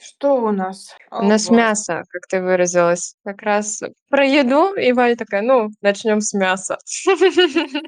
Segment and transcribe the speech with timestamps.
[0.00, 0.94] Что у нас?
[1.10, 3.16] У нас мясо, как ты выразилась.
[3.24, 6.78] Как раз про еду, и Валя такая: "Ну, начнем с мяса".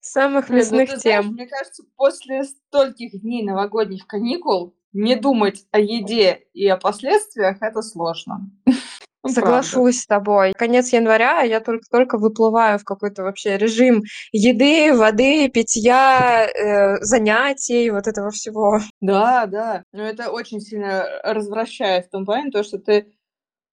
[0.00, 1.32] Самых ну мясных тем.
[1.32, 7.82] мне кажется, после стольких дней новогодних каникул не думать о еде и о последствиях- это
[7.82, 8.50] сложно.
[9.24, 9.34] Ну, правда.
[9.34, 10.52] Соглашусь с тобой.
[10.56, 14.02] Конец января, а я только-только выплываю в какой-то вообще режим
[14.32, 18.78] еды, воды, питья, э, занятий, вот этого всего.
[19.00, 19.82] Да, да.
[19.92, 23.12] Но это очень сильно развращает в том плане, то, что ты,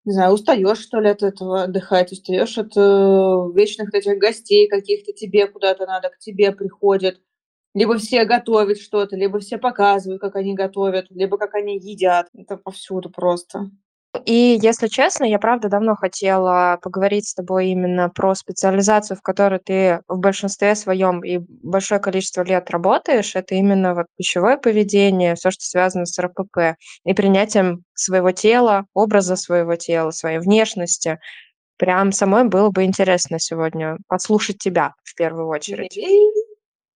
[0.06, 2.82] не знаю, устаёшь, что ли, от этого отдыхать, устаёшь от, э,
[3.56, 7.20] вечных этих гостей каких-то, тебе куда-то надо, к тебе приходят.
[7.76, 12.28] Либо все готовят что-то, либо все показывают, как они готовят, либо как они едят.
[12.36, 13.72] Это повсюду просто.
[14.26, 19.60] И, если честно, я правда давно хотела поговорить с тобой именно про специализацию, в которой
[19.60, 23.36] ты в большинстве своем и большое количество лет работаешь.
[23.36, 29.36] Это именно вот пищевое поведение, всё, что связано с РПП и принятием своего тела, образа
[29.36, 31.20] своего тела, своей внешности.
[31.78, 36.00] Прям самой было бы интересно сегодня послушать тебя в первую очередь.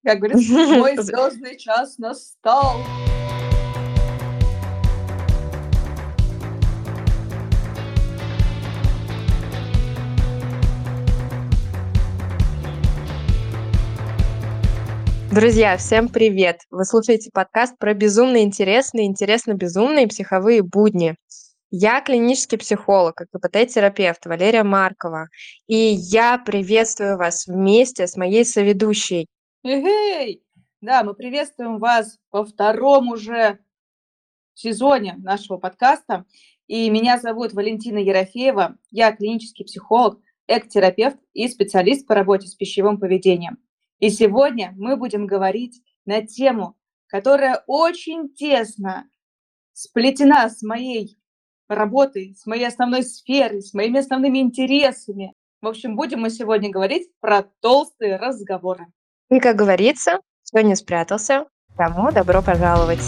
[0.05, 2.77] Как говорится, мой З звёздный час настал.
[15.31, 16.61] Друзья, всем привет!
[16.71, 21.17] Вы слушаете подкаст про безумно интересные, интересно-безумные психовые будни.
[21.69, 25.27] Я клинический психолог, КПТ-терапевт Валерия Маркова,
[25.67, 29.27] и я приветствую вас вместе с моей соведущей.
[29.63, 30.41] Эгей!
[30.81, 33.59] Да, мы приветствуем вас во 2 уже
[34.55, 36.25] сезоне нашего подкаста.
[36.65, 38.77] И меня зовут Валентина Ерофеева.
[38.89, 43.59] Я клинический психолог, экотерапевт и специалист по работе с пищевым поведением.
[43.99, 49.09] И сегодня мы будем говорить на тему, которая очень тесно
[49.73, 51.17] сплетена с моей
[51.67, 55.33] работой, с моей основной сферой, с моими основными интересами.
[55.61, 58.87] В общем, будем мы сегодня говорить про толстые разговоры.
[59.29, 60.19] И, как говорится,
[60.53, 61.45] не спрятался,
[61.77, 63.03] тому добро пожаловать.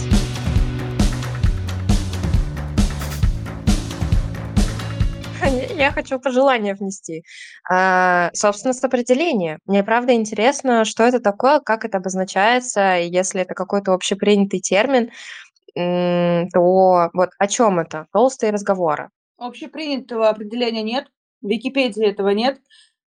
[5.81, 7.23] Я хочу пожелание внести.
[7.69, 9.59] А, собственно, с определения.
[9.65, 15.09] Мне правда интересно, что это такое, как это обозначается, если это какой-то общепринятый термин,
[15.73, 18.05] то вот о чём это?
[18.11, 19.09] Толстые разговоры.
[19.37, 21.07] Общепринятого определения нет,
[21.41, 22.59] в Википедии этого нет,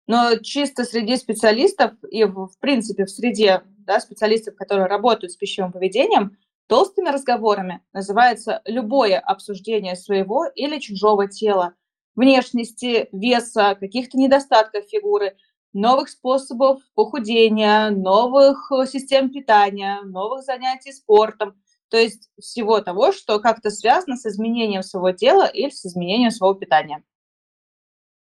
[0.07, 5.71] но чисто среди специалистов и в принципе в среде, да, специалистов, которые работают с пищевым
[5.73, 6.37] поведением,
[6.67, 11.75] толстыми разговорами называется любое обсуждение своего или чужого тела,
[12.17, 15.37] внешности, веса, каких-то недостатков фигуры,
[15.73, 21.61] новых способов похудения, новых, э, систем питания, новых занятий спортом.
[21.89, 26.55] То есть всего того, что как-то связано с изменением своего тела или с изменением своего
[26.55, 27.03] питания.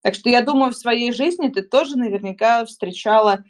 [0.01, 3.43] Так что я думаю, в своей жизни ты тоже наверняка встречала,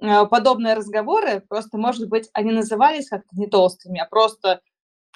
[0.00, 1.40] э, подобные разговоры.
[1.40, 4.60] Просто, может быть, они назывались как-то не толстыми, а просто,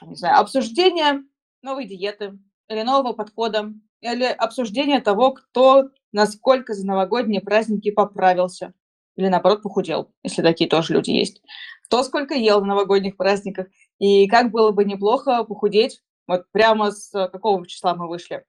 [0.03, 1.25] не знаю, обсуждение
[1.62, 2.38] новой диеты
[2.69, 8.75] или нового подхода, или обсуждение того, кто насколько за новогодние праздники поправился
[9.17, 11.43] или, наоборот, похудел, если такие тоже люди есть.
[11.87, 13.69] Кто сколько ел на новогодних праздниках
[13.99, 16.03] и как было бы неплохо похудеть.
[16.29, 18.45] Вот прямо с какого числа мы вышли?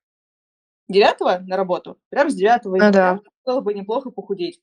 [0.90, 2.00] 9 на работу?
[2.09, 3.19] Прям с 9 Ну января да.
[3.46, 4.59] было бы неплохо похудеть.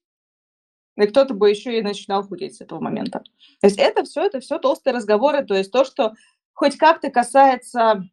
[0.96, 3.20] И кто-то бы ещё и начинал худеть с этого момента.
[3.60, 6.12] То есть это всё это всё толстые разговоры, то есть то, что
[6.52, 8.04] хоть как-то касается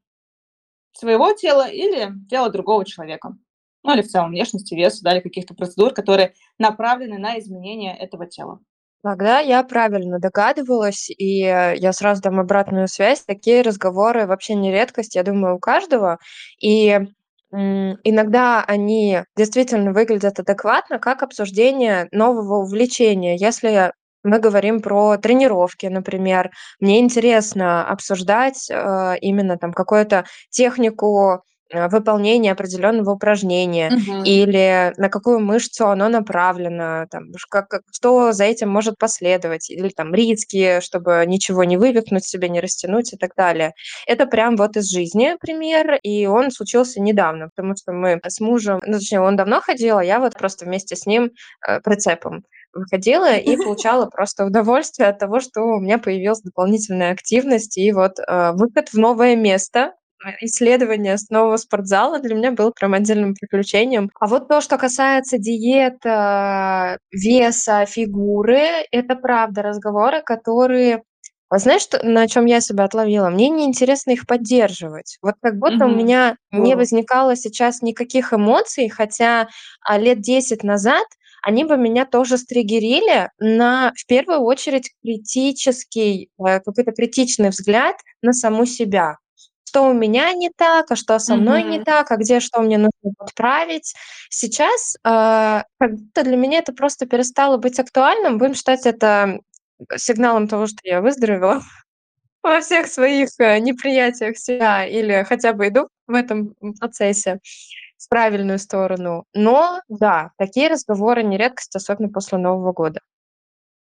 [0.93, 3.35] своего тела или тела другого человека.
[3.83, 8.27] Ну, или в целом внешности, веса, да, или каких-то процедур, которые направлены на изменение этого
[8.27, 8.59] тела.
[9.03, 13.23] Тогда я правильно догадывалась, и я сразу дам обратную связь.
[13.25, 16.19] Такие разговоры вообще не редкость, я думаю, у каждого.
[16.61, 16.99] И,
[17.51, 23.35] иногда они действительно выглядят адекватно, как обсуждение нового увлечения.
[23.35, 23.91] Если
[24.23, 31.41] мы говорим про тренировки, например, мне интересно обсуждать, э, именно там какую-то технику,
[31.73, 34.23] э, выполнения определённого упражнения Мгм.
[34.25, 39.87] или на какую мышцу оно направлено, там, как как что за этим может последовать, или
[39.89, 43.71] там риски, чтобы ничего не вывихнуть себе, не растянуть и так далее.
[44.05, 48.81] Это прям вот из жизни пример, и он случился недавно, потому что мы с мужем,
[48.85, 51.31] ну, точнее, он давно ходил, а я вот просто вместе с ним,
[51.67, 57.77] э, прицепом выходила и получала просто удовольствие от того, что у меня появилась дополнительная активность.
[57.77, 59.93] И вот, э, выход в новое место,
[60.25, 64.09] э, исследование с нового спортзала для меня было прям отдельным приключением.
[64.19, 71.03] А вот то, что касается диет, а, веса, фигуры- это правда разговоры, которые
[71.53, 73.29] А знаешь, что на чём я себя отловила?
[73.29, 75.17] Мне неинтересно их поддерживать.
[75.21, 75.97] Вот как будто у Мгм.
[75.97, 79.49] меня не возникало сейчас никаких эмоций, хотя,
[79.85, 81.05] а, лет 10 назад
[81.41, 88.33] они бы меня тоже стриггерили на, в первую очередь, критический, э, какой-то критичный взгляд на
[88.33, 89.17] саму себя.
[89.65, 91.85] Что у меня не так, а что со мной не Мгм.
[91.85, 93.93] так, а где что мне нужно подправить.
[94.29, 98.37] Сейчас, а, как будто для меня это просто перестало быть актуальным.
[98.37, 99.39] Будем считать это,
[99.91, 101.61] э, сигналом того, что я выздоровела
[102.43, 107.39] во всех своих, э, неприятиях себя или хотя бы иду в этом, процессе
[108.05, 109.25] в правильную сторону.
[109.33, 113.01] Но да, такие разговоры не редкость, особенно после Нового года.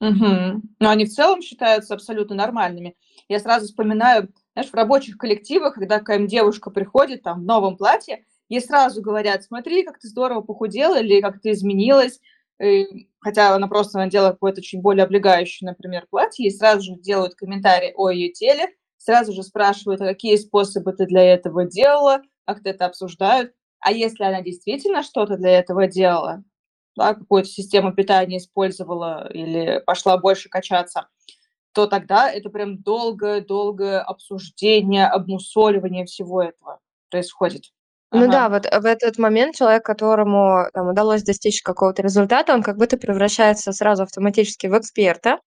[0.01, 0.63] Мгм.
[0.81, 2.97] Но они в целом считаются абсолютно нормальными.
[3.29, 8.25] Я сразу вспоминаю, знаешь, в рабочих коллективах, когда какая-нибудь девушка приходит там в новом платье,
[8.49, 12.21] ей сразу говорят: "Смотри, как ты здорово похудела" или "Как ты изменилась".
[12.61, 12.85] Э,
[13.21, 17.93] хотя она просто надела какое-то чуть более облегающее, например, платье, ей сразу же делают комментарий
[17.97, 18.69] о её теле,
[18.99, 23.53] сразу же спрашивают: "А какие способы ты для этого делала?" Как-то это обсуждают.
[23.83, 26.45] А если она действительно что-то для этого делала,
[26.97, 31.09] да, какую-то систему питания использовала или пошла больше качаться,
[31.73, 36.81] то тогда это прям долгое-долгое обсуждение, обмусоливание всего этого
[37.11, 37.73] происходит.
[38.15, 38.57] Ну да, Ага.
[38.57, 42.97] вот, э, в этот момент человек, которому там удалось достичь какого-то результата, он как будто
[42.99, 45.39] превращается сразу автоматически в эксперта,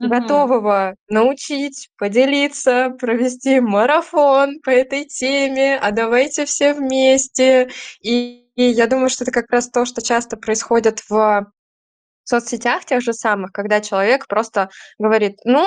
[0.00, 0.10] Мгм.
[0.10, 7.70] готового научить, поделиться, провести марафон по этой теме, а давайте все вместе.
[8.02, 11.46] И я думаю, что это как раз то, что часто происходит в
[12.24, 15.66] соцсетях тех же самых, когда человек просто говорит: "Ну,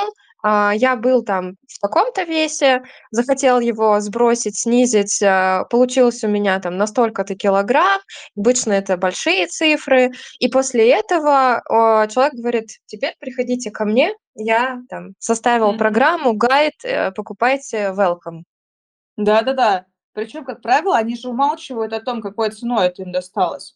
[0.76, 6.78] я был там в таком-то весе, захотел его сбросить, снизить, а, получилось у меня там
[6.78, 8.02] на столько-то килограмм".
[8.38, 10.12] Обычно это большие цифры.
[10.40, 15.78] И после этого, а, человек говорит: "Теперь приходите ко мне, я там составил Мгм.
[15.80, 18.44] программу, гайд, э, покупайте, welcome".
[19.18, 19.86] Да-да-да.
[20.14, 23.74] Причём, как правило, они же умалчивают о том, какой ценой это им досталось.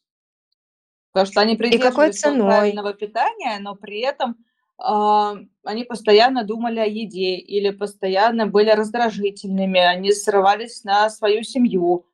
[1.14, 1.56] Потому что они
[2.12, 2.46] ценой?
[2.46, 4.34] правильного питания, но при этом, а,
[5.64, 12.06] они постоянно думали о еде или постоянно были раздражительными, они срывались на свою семью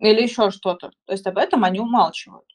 [0.00, 0.90] или ещё что-то.
[1.06, 2.46] То есть об этом они умалчивают.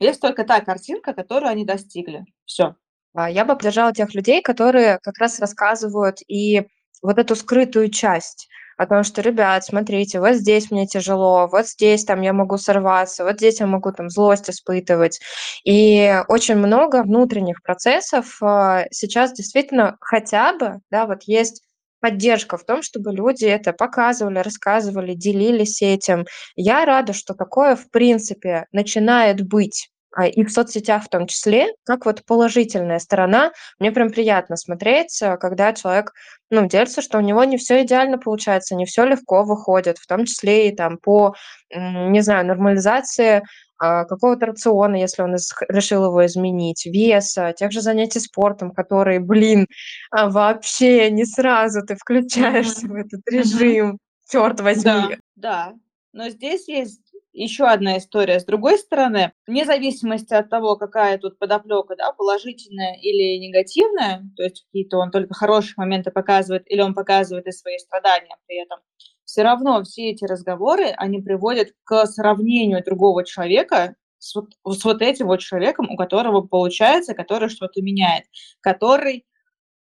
[0.00, 2.24] Есть только та картинка, которую они достигли.
[2.46, 2.76] Всё.
[3.14, 6.62] А, я бы поддержала тех людей, которые как раз рассказывают и
[7.02, 12.04] вот эту скрытую часть о том, что: "Ребят, смотрите, вот здесь мне тяжело, вот здесь
[12.04, 15.20] там я могу сорваться, вот здесь я могу там злость испытывать".
[15.64, 21.62] И очень много внутренних процессов, а, сейчас действительно хотя бы, да, вот есть
[22.00, 26.26] поддержка в том, чтобы люди это показывали, рассказывали, делились этим.
[26.56, 29.90] Я рада, что такое в принципе начинает быть,
[30.26, 33.52] и в соцсетях в том числе, как вот положительная сторона.
[33.78, 36.12] Мне прям приятно смотреть, а, когда человек,
[36.50, 40.24] ну, делится, что у него не всё идеально получается, не всё легко выходит, в том
[40.24, 41.34] числе и там по,
[41.74, 43.42] не знаю, нормализации,
[43.80, 45.36] а, какого-то рациона, если он
[45.68, 49.66] решил его изменить, веса, тех же занятий спортом, которые, блин,
[50.10, 53.98] а, вообще не сразу ты включаешься в этот режим,
[54.30, 54.82] чёрт возьми.
[54.84, 55.72] Да, да.
[56.12, 59.32] Но здесь есть ещё одна история с другой стороны.
[59.46, 65.10] Вне зависимости от того, какая тут подоплёка, да, положительная или негативная, то есть какие-то он
[65.10, 68.78] только хорошие моменты показывает или он показывает и свои страдания при этом,
[69.24, 75.02] всё равно все эти разговоры, они приводят к сравнению другого человека с вот с вот
[75.02, 78.24] этим вот человеком, у которого получается, который что-то меняет,
[78.60, 79.24] который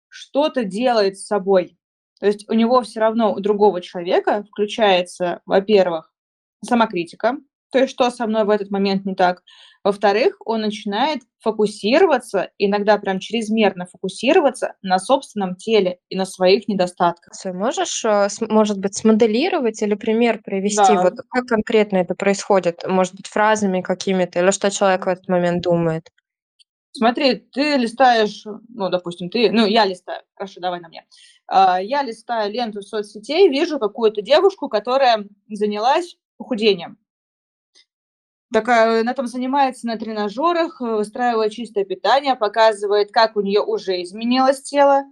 [0.10, 1.78] что-то делает с собой.
[2.22, 6.12] То есть у него всё равно, у другого человека включается, во-первых,
[6.64, 7.38] самокритика,
[7.72, 9.44] то есть что со мной в этот момент не так.
[9.84, 17.34] Во-вторых, он начинает фокусироваться, иногда прям чрезмерно фокусироваться на собственном теле и на своих недостатках.
[17.34, 20.94] Ся можешь, с может быть, смоделировать или пример привести?
[20.94, 21.04] Да.
[21.04, 22.86] Вот как конкретно это происходит?
[22.88, 26.10] Может быть, фразами какими-то или что человек в этот момент думает?
[26.92, 31.06] Смотри, ты листаешь, ну, допустим, ты, ну, я листаю, хорошо, давай на мне.
[31.46, 36.98] А, я листаю ленту соцсетей, вижу какую-то девушку, которая занялась похудением.
[38.54, 44.62] Такая, она там занимается на тренажёрах, выстраивает чистое питание, показывает, как у неё уже изменилось
[44.62, 45.04] тело.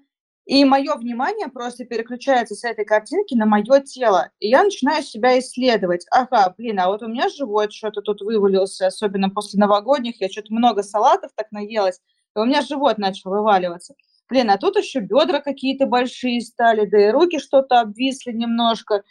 [0.45, 4.29] И моё внимание просто переключается с этой картинки на моё тело.
[4.39, 6.05] И я начинаю себя исследовать.
[6.11, 10.21] Ага, блин, а вот у меня живот чё-то тут вывалился, особенно после новогодних.
[10.21, 11.99] Я чё-то много салатов так наелась,
[12.35, 13.95] и у меня живот начал вываливаться.
[14.29, 19.03] Блин, а тут ещё бёдра какие-то большие стали, да и руки что-то обвисли немножко.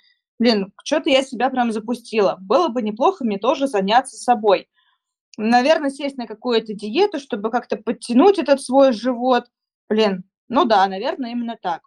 [0.45, 2.37] Блин, чё-то я себя прям запустила.
[2.39, 4.69] Было бы неплохо мне тоже заняться собой.
[5.39, 9.45] Наверно, сесть на какую-то диету, чтобы как-то подтянуть этот свой живот.
[9.89, 11.81] Блин, ну да, наверно, именно так.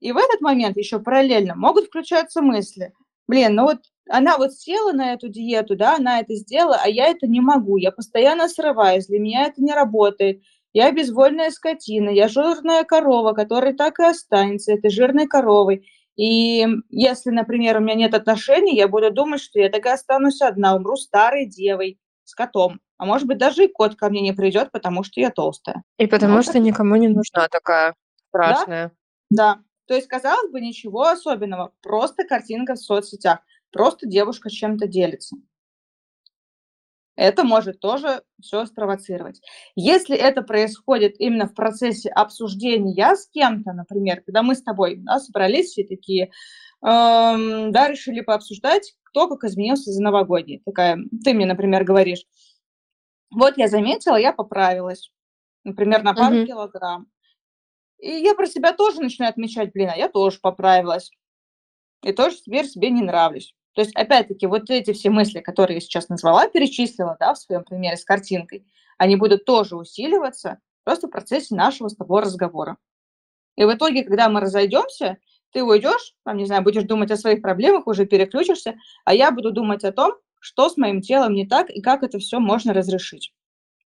[0.00, 2.92] И в этот момент еще параллельно могут включаться мысли.
[3.28, 3.78] Блин, ну вот
[4.10, 7.78] она вот села на эту диету, да, она это сделала, а я это не могу,
[7.78, 10.42] я постоянно срываюсь, для меня это не работает.
[10.74, 15.86] Я безвольная скотина, я жирная корова, которая так и останется этой жирной коровой.
[16.16, 20.40] И если, например, у меня нет отношений, я буду думать, что я так и останусь
[20.40, 22.80] одна, умру старой девой с котом.
[22.96, 25.82] А может быть, даже и кот ко мне не придет, потому что я толстая.
[25.98, 27.94] И потому вот что никому не нужна такая
[28.28, 28.92] страшная.
[29.30, 29.62] Да, да.
[29.86, 33.40] То есть, казалось бы, ничего особенного, просто картинка в соцсетях,
[33.72, 35.36] просто девушка чем-то делится.
[37.16, 39.40] Это может тоже все спровоцировать.
[39.76, 45.20] Если это происходит именно в процессе обсуждения с кем-то, например, когда мы с тобой да,
[45.20, 46.32] собрались все такие,
[46.82, 50.60] эм, да, решили пообсуждать, кто как изменился за новогодний.
[50.64, 52.24] Такая, ты мне, например, говоришь,
[53.30, 55.12] вот я заметила, я поправилась,
[55.62, 56.46] например, на пару mm-hmm.
[56.46, 57.06] килограмм.
[58.00, 61.10] И я про себя тоже начинаю отмечать, блин, а я тоже поправилась.
[62.02, 63.54] И тоже теперь себе не нравлюсь.
[63.74, 67.64] То есть, опять-таки, вот эти все мысли, которые я сейчас назвала, перечислила, да, в своем
[67.64, 68.64] примере с картинкой,
[68.98, 72.76] они будут тоже усиливаться просто в процессе нашего с тобой разговора.
[73.56, 75.18] И в итоге, когда мы разойдемся,
[75.52, 79.52] ты уйдешь, там, не знаю, будешь думать о своих проблемах, уже переключишься, а я буду
[79.52, 83.32] думать о том, что с моим телом не так и как это все можно разрешить.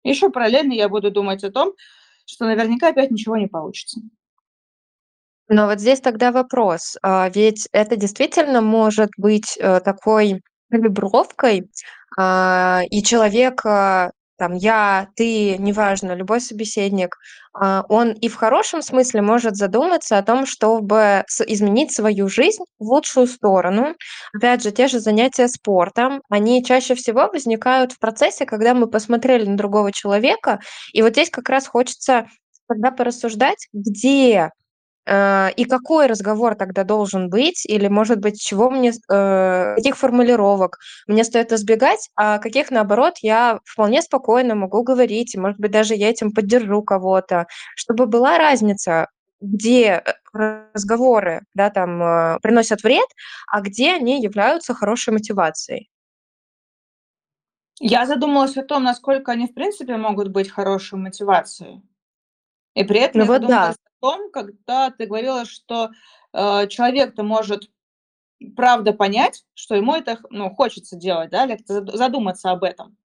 [0.04, 1.74] Еще параллельно я буду думать о том,
[2.26, 4.00] что наверняка опять ничего не получится.
[5.50, 11.70] Но вот здесь тогда вопрос, а, ведь это действительно может быть, э, такой калибровкой,
[12.18, 17.16] а, и человек, а, там я, ты, неважно, любой собеседник,
[17.88, 23.28] он и в хорошем смысле может задуматься о том, чтобы изменить свою жизнь в лучшую
[23.28, 23.96] сторону.
[24.36, 29.46] Опять же, те же занятия спортом, они чаще всего возникают в процессе, когда мы посмотрели
[29.46, 30.60] на другого человека,
[30.92, 32.28] и вот здесь как раз хочется
[32.68, 34.50] тогда порассуждать, где
[35.08, 37.66] и какой разговор тогда должен быть?
[37.66, 43.60] Или, может быть, чего мне, э, каких формулировок мне стоит избегать, а каких, наоборот, я
[43.66, 47.46] вполне спокойно могу говорить, и, может быть, даже я этим поддержу кого-то,
[47.76, 49.08] чтобы была разница,
[49.42, 53.08] где э, разговоры, да, там, приносят вред,
[53.48, 55.90] а где они являются хорошей мотивацией.
[57.80, 61.84] Я задумалась о том, насколько они, в принципе, могут быть хорошей мотивацией.
[62.76, 65.90] И при этом Ну я вот да том, когда ты говорила, что
[66.32, 67.72] э, человек-то может
[68.56, 72.98] правда понять, что ему это ну, хочется делать, да, или задуматься об этом.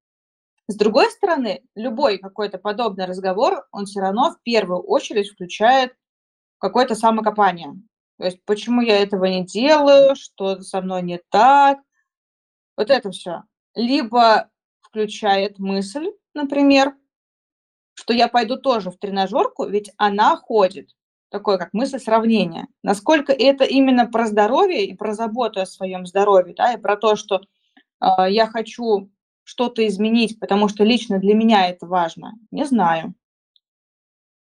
[0.67, 5.95] С другой стороны, любой какой-то подобный разговор, он все равно в первую очередь включает
[6.59, 7.73] какое-то самокопание.
[8.19, 11.79] То есть, почему я этого не делаю, что со мной не так,
[12.77, 13.45] вот это все.
[13.75, 14.51] Либо
[14.83, 16.95] включает мысль, например,
[17.95, 20.95] что я пойду тоже в тренажерку, ведь она ходит.
[21.31, 22.67] Такое как мысль сравнения.
[22.83, 27.15] Насколько это именно про здоровье и про заботу о своем здоровье, да, и про то,
[27.15, 27.41] что
[28.01, 29.11] э, я хочу
[29.45, 33.15] что-то изменить, потому что лично для меня это важно, не знаю.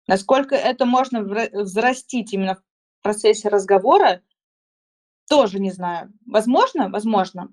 [0.06, 2.62] Насколько это можно взрастить именно в
[3.02, 4.22] процессе разговора,
[5.28, 6.12] тоже не знаю.
[6.26, 7.48] Возможно, возможно,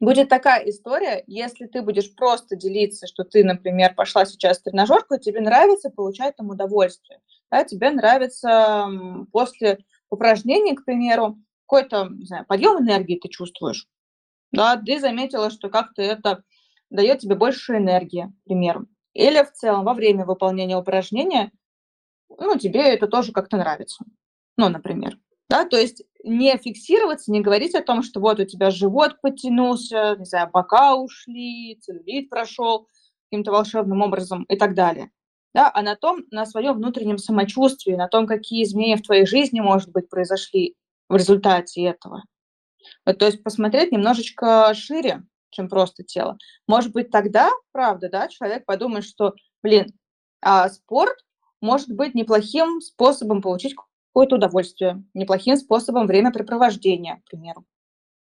[0.00, 5.14] Будет такая история, если ты будешь просто делиться, что ты, например, пошла сейчас в тренажерку,
[5.14, 7.20] и тебе нравится получать там удовольствие.
[7.50, 8.88] Да, тебе нравится
[9.32, 9.78] после
[10.10, 13.86] упражнений, к примеру, какой-то, не знаю, подъем энергии ты чувствуешь.
[14.52, 16.42] Да, ты заметила, что как-то это
[16.90, 18.86] дает тебе больше энергии, к примеру.
[19.14, 21.52] Или в целом во время выполнения упражнения,
[22.28, 24.04] ну, тебе это тоже как-то нравится.
[24.56, 25.18] Ну, например.
[25.48, 30.16] Да, то есть не фиксироваться, не говорить о том, что вот у тебя живот подтянулся,
[30.18, 32.88] не знаю, бока ушли, целлюлит прошел
[33.30, 35.10] каким-то волшебным образом и так далее.
[35.54, 39.60] Да, а на том, на своем внутреннем самочувствии, на том, какие изменения в твоей жизни,
[39.60, 40.76] может быть, произошли
[41.08, 42.24] в результате этого.
[43.06, 46.36] Вот, то есть посмотреть немножечко шире, чем просто тело.
[46.66, 49.86] Может быть, тогда, правда, да, человек подумает, что, блин,
[50.42, 51.16] а спорт
[51.62, 53.74] может быть неплохим способом получить
[54.16, 57.66] какое-то удовольствие, неплохим способом времяпрепровождения, к примеру.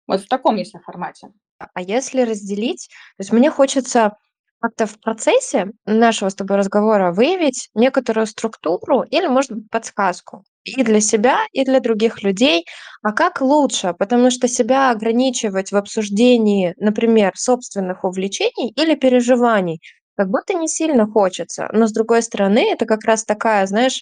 [0.08, 1.34] Вот в таком если формате.
[1.60, 2.88] А если разделить,
[3.18, 4.16] то есть мне хочется
[4.62, 10.84] как-то в процессе нашего с тобой разговора выявить некоторую структуру или, может быть, подсказку и
[10.84, 12.66] для себя, и для других людей.
[13.02, 13.94] А как лучше?
[14.00, 19.82] Потому что себя ограничивать в обсуждении, например, собственных увлечений или переживаний,
[20.15, 21.70] как будто не сильно хочется.
[21.72, 24.01] Но, с другой стороны, это как раз такая, знаешь,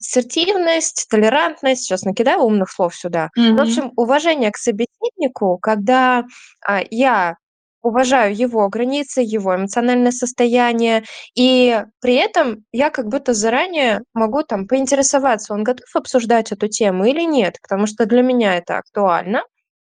[0.00, 1.82] ассертивность, толерантность.
[1.82, 3.30] Сейчас накидаю умных слов сюда.
[3.38, 3.56] Mm-hmm.
[3.56, 6.24] В общем, уважение к собеседнику, когда
[6.66, 7.36] а, я
[7.84, 11.04] уважаю его границы, его эмоциональное состояние,
[11.36, 17.04] и при этом я как будто заранее могу там поинтересоваться, он готов обсуждать эту тему
[17.04, 19.42] или нет, потому что для меня это актуально.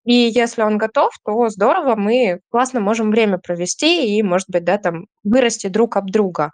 [0.03, 4.77] И если он готов, то здорово, мы классно можем время провести и, может быть, да,
[4.77, 6.51] там вырасти друг об друга.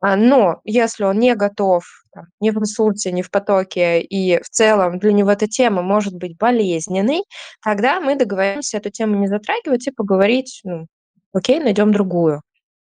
[0.00, 4.48] А, но если он не готов, там, не в ресурсе, не в потоке, и в
[4.50, 7.24] целом для него эта тема может быть болезненной,
[7.62, 10.86] тогда мы договоримся эту тему не затрагивать и поговорить, ну,
[11.32, 12.42] окей, найдем другую.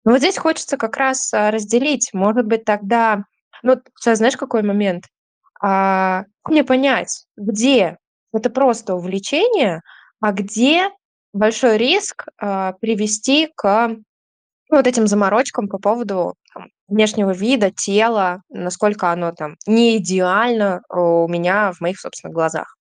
[0.05, 2.09] Но вот здесь хочется как раз а, разделить.
[2.13, 3.23] Может быть, тогда...
[3.63, 5.05] Ну, сейчас знаешь, какой момент?
[5.61, 7.97] А, мне понять, где
[8.33, 9.81] это просто увлечение,
[10.19, 10.89] а где
[11.33, 18.41] большой риск а, привести к ну, вот этим заморочкам по поводу там, внешнего вида, тела,
[18.49, 22.75] насколько оно там не идеально у меня в моих собственных глазах.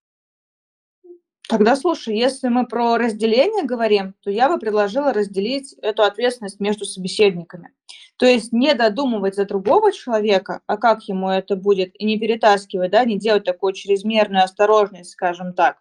[1.49, 6.85] Тогда слушай, если мы про разделение говорим, то я бы предложила разделить эту ответственность между
[6.85, 7.73] собеседниками.
[8.19, 12.91] То есть не додумывать за другого человека, а как ему это будет, и не перетаскивать,
[12.91, 15.79] да, не делать такую чрезмерную осторожность, скажем так,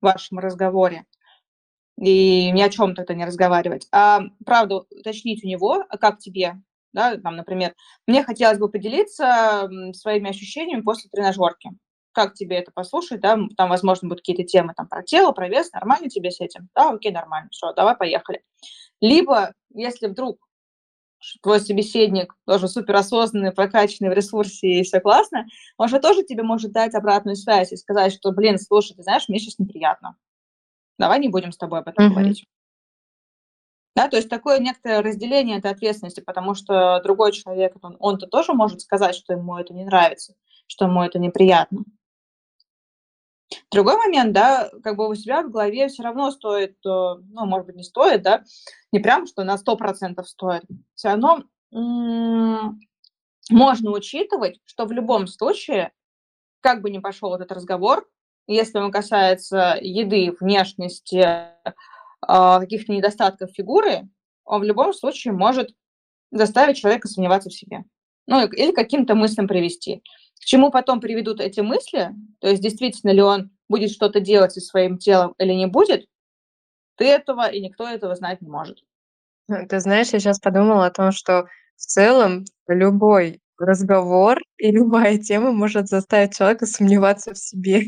[0.00, 1.04] в вашем разговоре
[1.98, 3.86] и ни о чем тогда не разговаривать.
[3.92, 6.56] А правду уточнить у него, а как тебе,
[6.92, 7.74] да, там, например,
[8.06, 11.70] мне хотелось бы поделиться своими ощущениями после тренажерки.
[12.12, 15.72] Как тебе это послушать, да, там, возможно, будут какие-то темы там про тело, про вес,
[15.72, 16.68] нормально тебе с этим?
[16.74, 18.42] Да, окей, нормально, все, давай, поехали.
[19.00, 20.38] Либо, если вдруг
[21.42, 26.72] твой собеседник тоже суперосознанный, прокачанный в ресурсе и все классно, он же тоже тебе может
[26.72, 30.16] дать обратную связь и сказать, что, блин, слушай, ты знаешь, мне сейчас неприятно.
[30.98, 32.10] Давай не будем с тобой об этом mm-hmm.
[32.10, 32.46] говорить.
[33.94, 38.54] Да, то есть такое некоторое разделение этой ответственности, потому что другой человек, он, он-то тоже
[38.54, 40.34] может сказать, что ему это не нравится,
[40.66, 41.84] что ему это неприятно.
[43.70, 47.66] Другой момент, да, как бы у себя в голове все равно стоит, э, ну, может
[47.66, 48.44] быть, не стоит, да,
[48.92, 52.80] не прям, что на 100% стоит, все равно м-
[53.50, 55.92] можно учитывать, что в любом случае,
[56.60, 58.08] как бы ни пошел этот разговор,
[58.46, 61.26] если он касается еды, внешности,
[62.20, 64.08] а, каких-то недостатков фигуры,
[64.44, 65.70] он в любом случае может
[66.30, 67.84] заставить человека сомневаться в себе.
[68.26, 70.02] Ну, или каким-то мыслям привести.
[70.42, 74.60] К чему потом приведут эти мысли, то есть действительно ли он будет что-то делать со
[74.60, 76.06] своим телом или не будет,
[76.96, 78.84] ты этого и никто этого знать не может.
[79.48, 85.18] Ну, ты знаешь, я сейчас подумала о том, что в целом любой разговор и любая
[85.18, 87.82] тема может заставить человека сомневаться в себе.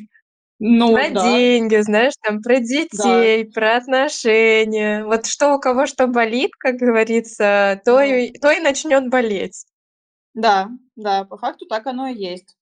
[0.60, 2.60] Ну Про да, деньги, знаешь, там про
[2.92, 5.04] да, детей, про отношения.
[5.04, 9.66] Вот что у кого что болит, как говорится, то и то и начнет болеть.
[10.34, 12.56] да, да, по факту так оно и есть.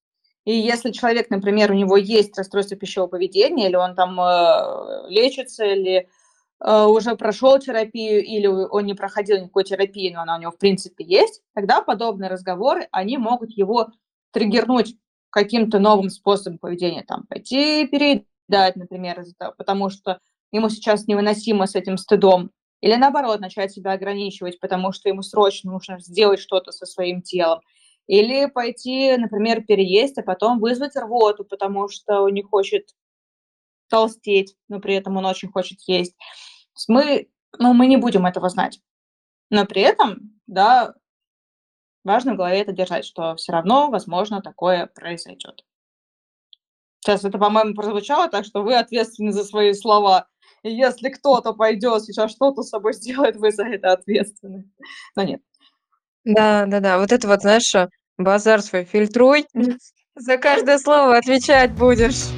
[0.45, 5.65] И если человек, например, у него есть расстройство пищевого поведения, или он там э, лечится,
[5.65, 6.09] или
[6.61, 10.59] э, уже прошел терапию, или он не проходил никакой терапии, но она у него в
[10.59, 13.89] принципе есть, тогда подобные разговоры, они могут его
[14.33, 14.97] триггернуть
[15.31, 19.25] каким-то новым способом поведения, там, пойти переедать, например,
[19.57, 20.19] потому что
[20.51, 25.71] ему сейчас невыносимо с этим стыдом, или наоборот, начать себя ограничивать, потому что ему срочно
[25.71, 27.61] нужно сделать что-то со своим телом.
[28.07, 32.89] Или пойти, например, переесть, а потом вызвать рвоту, потому что он не хочет
[33.89, 36.17] толстеть, но при этом он очень хочет есть.
[36.89, 38.81] мы, ну, мы не будем этого знать.
[39.51, 40.95] Но при этом, да,
[42.05, 45.65] Важно в голове это держать, что все равно, возможно, такое произойдет.
[47.01, 50.29] Сейчас это, по-моему, прозвучало так, что вы ответственны за свои слова.
[50.63, 54.71] И если кто-то пойдет сейчас что-то с собой сделает, вы за это ответственны.
[55.17, 55.43] Но нет.
[56.25, 56.99] Да, да, да.
[56.99, 57.73] Вот это вот, знаешь,
[58.19, 59.47] базар свой фильтруй.
[60.15, 62.29] За каждое слово отвечать будешь.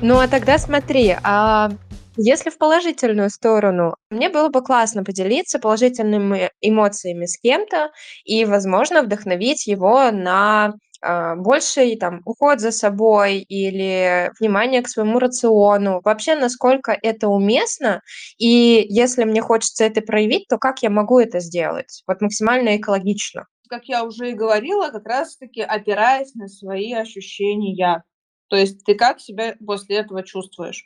[0.00, 1.70] Ну, а тогда смотри, а
[2.16, 7.90] если в положительную сторону, мне было бы классно поделиться положительными эмоциями с кем-то
[8.24, 15.18] и, возможно, вдохновить его на а, больший там уход за собой или внимание к своему
[15.18, 16.00] рациону.
[16.04, 18.00] Вообще, насколько это уместно,
[18.38, 22.02] и если мне хочется это проявить, то как я могу это сделать?
[22.06, 23.46] Вот максимально экологично.
[23.68, 28.04] Как я уже и говорила, как раз-таки опираясь на свои ощущения.
[28.48, 30.84] То есть ты как себя после этого чувствуешь?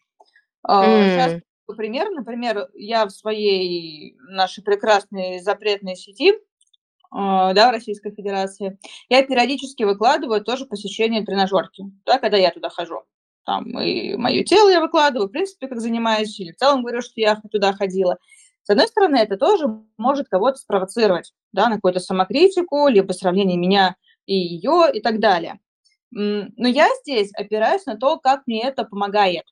[0.66, 1.42] Сейчас М.
[1.76, 2.10] пример.
[2.10, 6.38] Например, я в своей нашей прекрасной запретной сети, а,
[7.16, 13.02] да, в Российской Федерации, я периодически выкладываю тоже посещение тренажерки, да, когда я туда хожу.
[13.44, 17.14] Там и мое тело я выкладываю, в принципе, как занимаюсь, или в целом говорю, что
[17.16, 18.18] я туда ходила.
[18.64, 23.96] С одной стороны, это тоже может кого-то спровоцировать, да, на какую-то самокритику, либо сравнение меня
[24.26, 25.60] и ее и так далее.
[26.10, 29.44] Но я здесь опираюсь на то, как мне это помогает.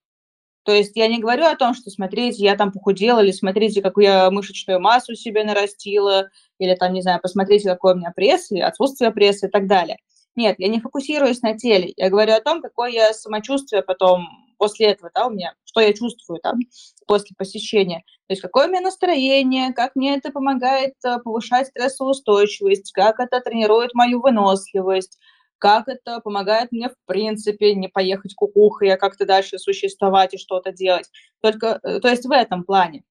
[0.64, 4.05] То есть я не говорю о том, что смотрите, я там похудела, или смотрите, какую
[4.05, 8.61] я мышечную массу себе нарастила, или там, не знаю, посмотрите, какой у меня пресс, или
[8.61, 9.98] отсутствие пресса и так далее.
[10.37, 11.92] Нет, я не фокусируюсь на теле.
[11.96, 14.27] Я говорю о том, какое я самочувствие потом
[14.59, 16.59] после этого, да, у меня, что я чувствую там
[17.07, 18.03] после посещения.
[18.27, 23.40] То есть какое у меня настроение, как мне это помогает э, повышать стрессоустойчивость, как это
[23.40, 25.18] тренирует мою выносливость,
[25.64, 30.72] как это помогает мне в принципе не поехать кукухой, а как-то дальше существовать и что-то
[30.72, 31.09] делать.
[31.40, 33.03] Только, э, то есть в этом плане.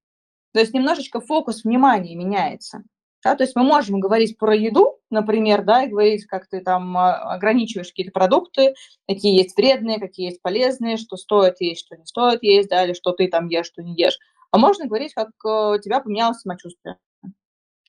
[0.53, 2.83] То есть немножечко фокус внимания меняется.
[3.23, 6.95] Да, то есть мы можем говорить про еду, например, да, и говорить, как ты там
[6.95, 8.75] а, ограничиваешь какие-то продукты,
[9.07, 12.93] какие есть вредные, какие есть полезные, что стоит есть, что не стоит есть, да, или
[12.93, 14.19] что ты там ешь, что не ешь.
[14.51, 16.97] А можно говорить, как э, у тебя поменялось самочувствие.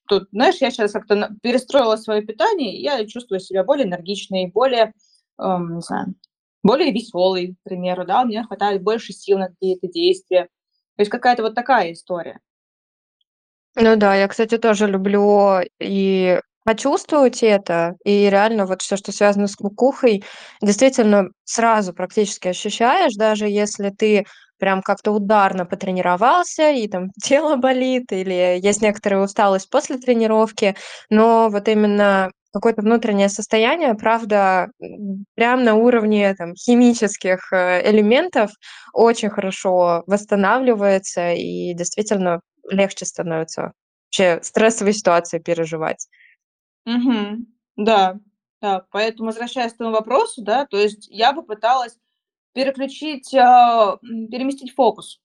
[0.08, 4.92] Тут, знаешь, я сейчас как-то перестроила свое питание, и я чувствую себя более энергичной, более,
[5.40, 6.14] эм, не знаю,
[6.62, 10.44] более веселой, к примеру, да, мне хватает больше сил на какие-то действия.
[10.96, 12.40] То есть какая-то вот такая история.
[13.76, 19.48] Ну да, я, кстати, тоже люблю и почувствовать это, и реально вот все, что связано
[19.48, 20.24] с кукухой,
[20.62, 24.24] действительно сразу практически ощущаешь, даже если ты
[24.58, 30.76] прям как-то ударно потренировался, и там тело болит, или есть некоторая усталость после тренировки,
[31.10, 34.68] но вот именно какое-то внутреннее состояние, правда,
[35.34, 38.52] прям на уровне там химических э, элементов
[38.92, 42.40] очень хорошо восстанавливается и действительно
[42.70, 43.72] легче становится
[44.06, 46.06] вообще стрессовые ситуации переживать.
[46.84, 47.46] Мгм.
[47.76, 48.16] Да,
[48.60, 48.86] да.
[48.90, 51.96] Поэтому, возвращаясь к твоему вопросу, да, то есть я бы пыталась
[52.54, 55.20] переключить, а, переместить фокус.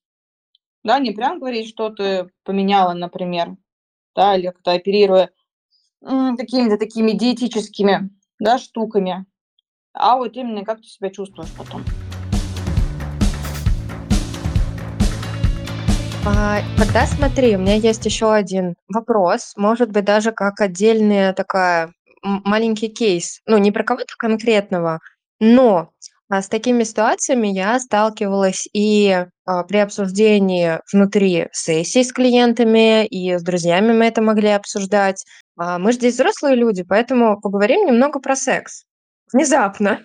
[0.83, 3.55] Да, не прям говорить, что ты поменяла, например,
[4.15, 5.29] да, или как-то оперируя,
[6.01, 9.25] какими-то такими диетическими, да, штуками,
[9.93, 11.83] а вот именно как ты себя чувствуешь потом.
[16.25, 21.93] А, тогда смотри, у меня есть еще один вопрос, может быть, даже как отдельная такая
[22.23, 23.41] маленький кейс.
[23.45, 24.99] Ну, не про кого-то конкретного,
[25.39, 25.91] но,
[26.29, 33.37] а, с такими ситуациями я сталкивалась и, а, при обсуждении внутри сессий с клиентами, и
[33.37, 35.25] с друзьями мы это могли обсуждать.
[35.57, 38.83] А, мы ж здесь взрослые люди, поэтому поговорим немного про секс.
[39.33, 39.99] Внезапно.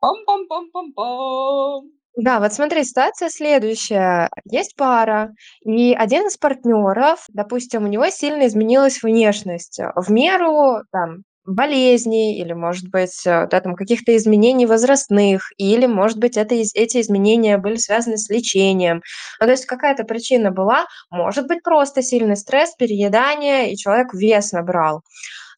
[0.00, 1.84] Пам пам пам пам пам.
[2.16, 4.28] Да, вот смотри, ситуация следующая.
[4.44, 5.30] Есть пара,
[5.64, 12.52] и один из партнеров, допустим, у него сильно изменилась внешность в меру там болезней или,
[12.52, 17.76] может быть, э, да, там каких-то изменений возрастных, или, может быть, это эти изменения были
[17.76, 19.02] связаны с лечением.
[19.40, 24.52] Ну, то есть какая-то причина была, может быть, просто сильный стресс, переедание, и человек вес
[24.52, 25.02] набрал.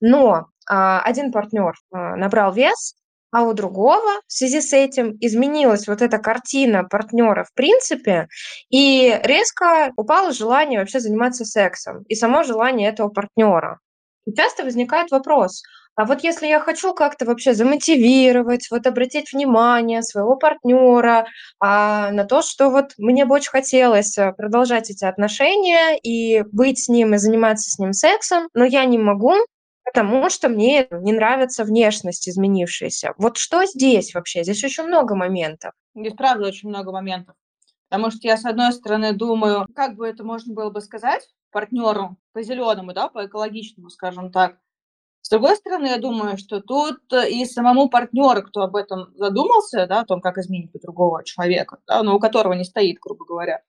[0.01, 2.95] Но, а, один партнер, а, набрал вес,
[3.33, 8.29] а у другого в связи с этим изменилась вот эта картина партнера в принципе,
[8.71, 13.81] и резко упало желание вообще заниматься сексом, и само желание этого партнера.
[14.27, 15.63] И часто возникает вопрос:
[15.97, 21.27] а вот если я хочу как-то вообще замотивировать, вот обратить внимание своего партнера
[21.61, 26.81] а, на то, что вот мне бы очень хотелось, э, продолжать эти отношения и быть
[26.85, 29.35] с ним, и заниматься с ним сексом, но я не могу,
[29.85, 33.13] Потому что мне не нравится внешность изменившаяся.
[33.19, 34.43] Вот что здесь вообще?
[34.43, 35.73] Здесь очень много моментов.
[35.95, 37.37] Здесь правда очень много моментов.
[37.91, 42.19] Потому что я, с одной стороны, думаю, как бы это можно было бы сказать партнеру
[42.33, 44.59] по зеленому, да, по экологичному, скажем так.
[45.23, 50.01] С другой стороны, я думаю, что тут и самому партнеру, кто об этом задумался, да,
[50.01, 53.63] о том, как изменить другого человека, да, но у которого не стоит, грубо говоря,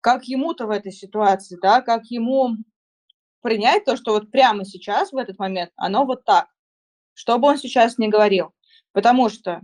[0.00, 2.56] как ему-то в этой ситуации, да, как ему
[3.42, 6.46] принять то, что вот прямо сейчас, в этот момент, оно вот так,
[7.14, 8.52] что бы он сейчас не говорил.
[8.92, 9.60] Потому что,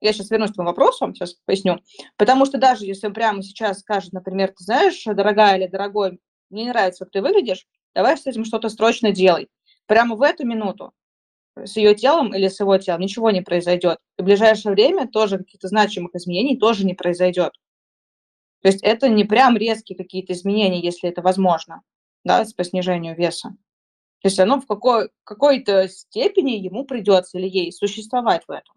[0.00, 1.80] я сейчас вернусь к твоему вопросу, сейчас поясню,
[2.16, 6.64] потому что даже если он прямо сейчас скажет, например, ты знаешь, дорогая или дорогой, мне
[6.64, 9.48] не нравится, как ты выглядишь, давай с этим что-то срочно делай.
[9.86, 10.92] Прямо в эту минуту
[11.56, 13.98] с ее телом или с его телом ничего не произойдет.
[14.18, 17.52] И в ближайшее время тоже каких-то значимых изменений тоже не произойдет.
[18.62, 21.82] То есть это не прям резкие какие-то изменения, если это возможно
[22.24, 23.50] да, по снижению веса.
[24.22, 28.74] То есть оно в какой, какой-то степени ему придется или ей существовать в этом.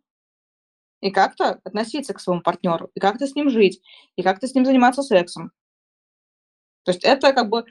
[1.02, 3.82] И как-то относиться к своему партнеру, и как-то с ним жить,
[4.16, 5.52] и как-то с ним заниматься сексом.
[6.90, 7.66] То есть это как бы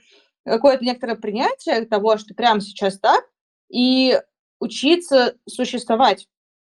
[0.45, 3.25] какое-то некоторое принятие того, что прямо сейчас так,
[3.69, 4.17] и
[4.61, 6.29] учиться существовать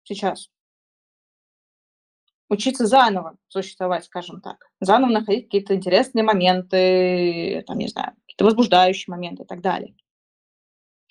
[0.04, 0.50] сейчас.
[2.50, 4.66] Учиться заново существовать, скажем так.
[4.80, 9.94] Заново находить какие-то интересные моменты, там, не знаю, какие-то возбуждающие моменты и так далее.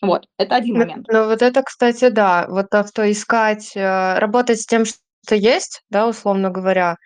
[0.03, 1.07] Вот, это один Ну момент.
[1.09, 2.47] ну вот это, кстати, да.
[2.49, 6.97] Вот то, что искать, э, работать с тем, что есть, да, условно говоря,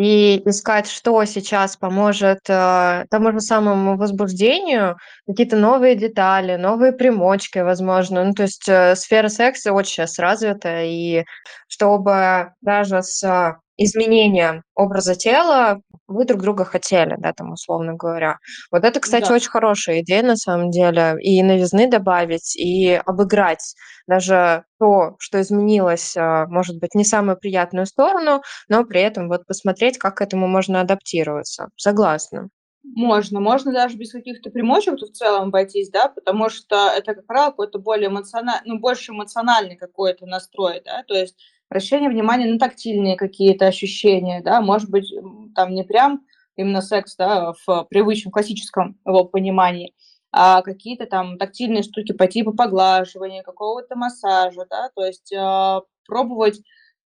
[0.00, 7.58] и искать, что сейчас поможет, э, тому же самому возбуждению, какие-то новые детали, новые примочки,
[7.58, 8.24] возможно.
[8.24, 11.24] Ну, то есть, э, сфера секса очень щас развита, и
[11.68, 18.38] чтобы даже с изменением образа тела вы друг друга хотели, да, там, условно говоря.
[18.72, 19.34] Вот это, кстати, Да.
[19.34, 21.16] очень хорошая идея на самом деле.
[21.20, 23.74] И новизны добавить, и обыграть
[24.06, 29.46] даже то, что изменилось, а, может быть, не самую приятную сторону, но при этом вот
[29.46, 31.68] посмотреть, как к этому можно адаптироваться.
[31.76, 32.48] Согласна.
[32.82, 37.50] Можно, можно даже без каких-то примочек-то в целом обойтись, да, потому что это, как правило,
[37.50, 41.36] какой-то более эмоциона ну, больше эмоциональный какой-то настрой, да, то есть
[41.70, 45.12] обращение внимания на тактильные какие-то ощущения, да, может быть,
[45.54, 46.22] там не прям
[46.56, 49.94] именно секс, да, в привычном классическом его понимании,
[50.32, 56.60] а какие-то там тактильные штуки по типу поглаживания, какого-то массажа, да, то есть, а, пробовать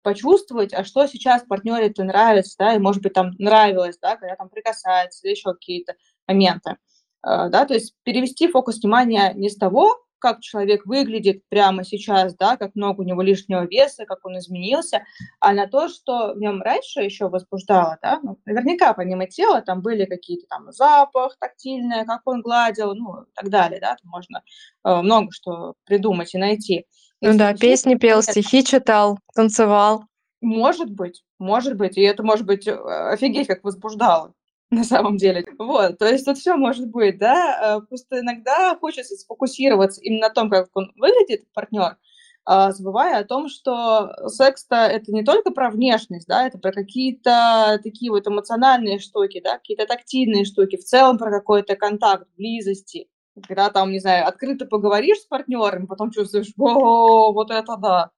[0.04, 4.50] почувствовать, а что сейчас партнёре-то нравится, да, и, может быть, там нравилось, да, когда там
[4.50, 5.96] прикасается или ещё какие-то
[6.28, 6.78] моменты.
[7.24, 12.36] А, да, то есть перевести фокус внимания не с того, как человек выглядит прямо сейчас,
[12.36, 15.04] да, как много у него лишнего веса, как он изменился,
[15.42, 18.20] а на то, что в нём раньше ещё возбуждало, да.
[18.24, 23.32] Ну, наверняка помимо тела там были какие-то там запах тактильный, как он гладил, ну, и
[23.36, 23.98] так далее, да.
[24.02, 24.44] Там можно,
[24.86, 26.86] э, много что придумать и найти.
[27.22, 30.06] Ну Если да, песни пел, стихи читал, танцевал.
[30.42, 34.34] Может быть, может быть, и это может быть, э, офигеть как возбуждало
[34.72, 35.46] на самом деле.
[35.60, 37.78] Вот, то есть тут всё может быть, да.
[37.80, 41.98] Э, просто иногда хочется сфокусироваться именно на том, как он выглядит, партнёр,
[42.46, 47.80] а, забывая о том, что секс-то- это не только про внешность, да, это про какие-то
[47.84, 53.08] такие вот эмоциональные штуки, да, какие-то тактильные штуки, в целом про какой-то контакт, близости.
[53.48, 58.12] Когда там, не знаю, открыто поговоришь с партнёром, потом чувствуешь: "О, вот это да!"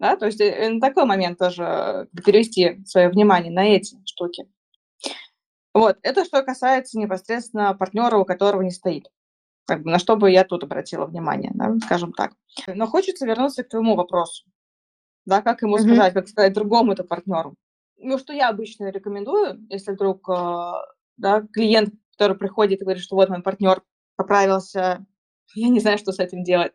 [0.00, 4.46] Да, то есть, э, на такой момент тоже перевести своё внимание на эти штуки.
[5.76, 9.10] Вот, это что касается непосредственно партнёра, у которого не стоит.
[9.66, 12.32] Как бы на что бы я тут обратила внимание, да, скажем так.
[12.68, 14.44] Но хочется вернуться к твоему вопросу.
[15.26, 15.84] Да, как ему Мгм.
[15.84, 17.56] сказать, как сказать другому-то партнёру.
[17.98, 20.82] Ну, что я обычно рекомендую, если вдруг, а,
[21.18, 23.82] да, клиент, который приходит и говорит, что вот мой партнёр
[24.16, 25.06] поправился,
[25.54, 26.72] я не знаю, что с этим делать.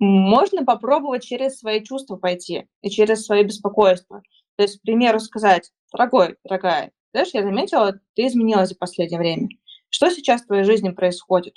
[0.00, 4.22] Можно попробовать через свои чувства пойти и через свои беспокойства.
[4.56, 9.48] То есть, к примеру, сказать: "Дорогой, дорогая, знаешь, я заметила, ты изменилась за последнее время.
[9.90, 11.54] Что сейчас в твоей жизни происходит?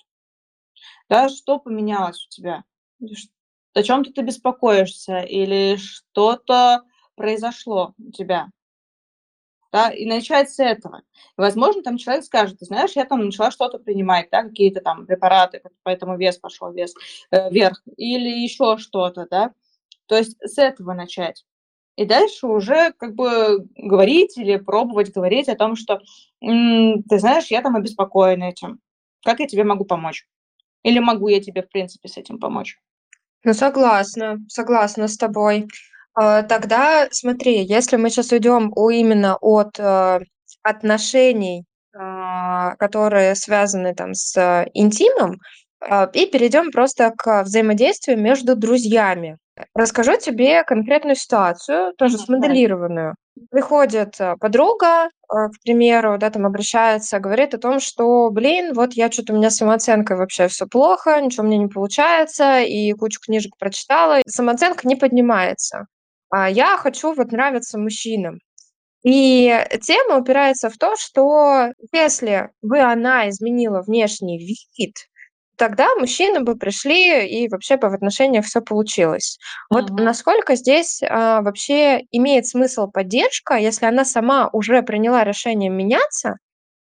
[1.10, 2.64] Да, что поменялось у тебя?
[3.74, 6.82] О чём-то ты беспокоишься или что-то
[7.16, 8.48] произошло у тебя?"
[9.74, 11.02] Да, и начать с этого.
[11.38, 15.62] Возможно, там человек скажет: "Ты знаешь, я там начала что-то принимать, да, какие-то там препараты,
[15.84, 16.94] поэтому вес пошёл вес
[17.32, 17.82] э, вверх".
[17.98, 19.52] Или ещё что-то, да.
[20.08, 21.44] То есть с этого начать.
[21.98, 26.02] И дальше уже как бы говорить или пробовать говорить о том, что,
[26.42, 28.80] "Ты знаешь, я там обеспокоена этим.
[29.24, 30.26] Как я тебе могу помочь?
[30.84, 32.80] Или могу я тебе, в принципе, с этим помочь?"
[33.46, 35.68] Ну, согласна, согласна с тобой.
[36.16, 40.20] А, тогда смотри, если мы щас уйдём у именно от, э,
[40.64, 45.38] отношений, а, которые связаны там с интимом, а,
[46.14, 49.38] и перейдём просто к взаимодействию между друзьями.
[49.76, 53.16] Расскажу тебе конкретную ситуацию, тоже смоделированную.
[53.52, 58.94] Приходит, э, подруга, э, к примеру, да, там обращается, говорит о том, что: "Блин, вот
[58.94, 62.92] я чё-то у меня с самооценкой вообще всё плохо, ничего у меня не получается, и
[62.94, 65.86] кучу книжек прочитала, самооценка не поднимается.
[66.30, 68.40] А я хочу вот нравиться мужчинам".
[69.04, 74.96] И тема упирается в то, что если бы она изменила внешний вид,
[75.58, 79.38] тогда мужчины бы пришли, и вообще бы в отношениях всё получилось.
[79.70, 80.04] Вот Мгм.
[80.06, 86.36] насколько здесь, а, вообще имеет смысл поддержка, если она сама уже приняла решение меняться,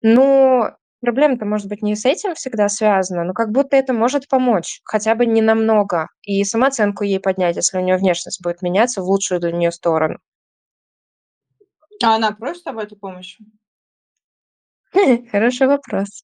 [0.01, 4.81] но проблема-то может быть не с этим всегда связана, но как будто это может помочь,
[4.85, 9.39] хотя бы ненамного, и самооценку ей поднять, если у неё внешность будет меняться в лучшую
[9.41, 10.19] для неё сторону.
[12.03, 13.43] А она просит об этой помощи?
[15.31, 16.23] Хороший вопрос.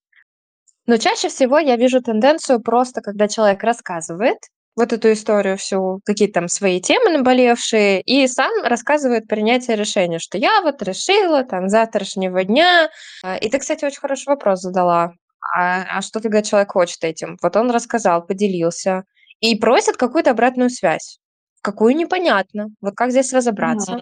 [0.88, 4.38] Но чаще всего я вижу тенденцию просто, когда человек рассказывает
[4.76, 10.38] вот эту историю всю, какие-то там свои темы наболевшие, и сам рассказывает принятие решения, что
[10.38, 12.90] я вот решила там завтрашнего дня.
[13.24, 15.14] А, и ты, кстати, очень хороший вопрос задала:
[15.56, 17.38] а а что тогда человек хочет этим?
[17.42, 19.06] Вот он рассказал, поделился
[19.40, 21.20] и просит какую-то обратную связь.
[21.62, 22.68] Какую- непонятно.
[22.82, 24.02] Вот как здесь разобраться?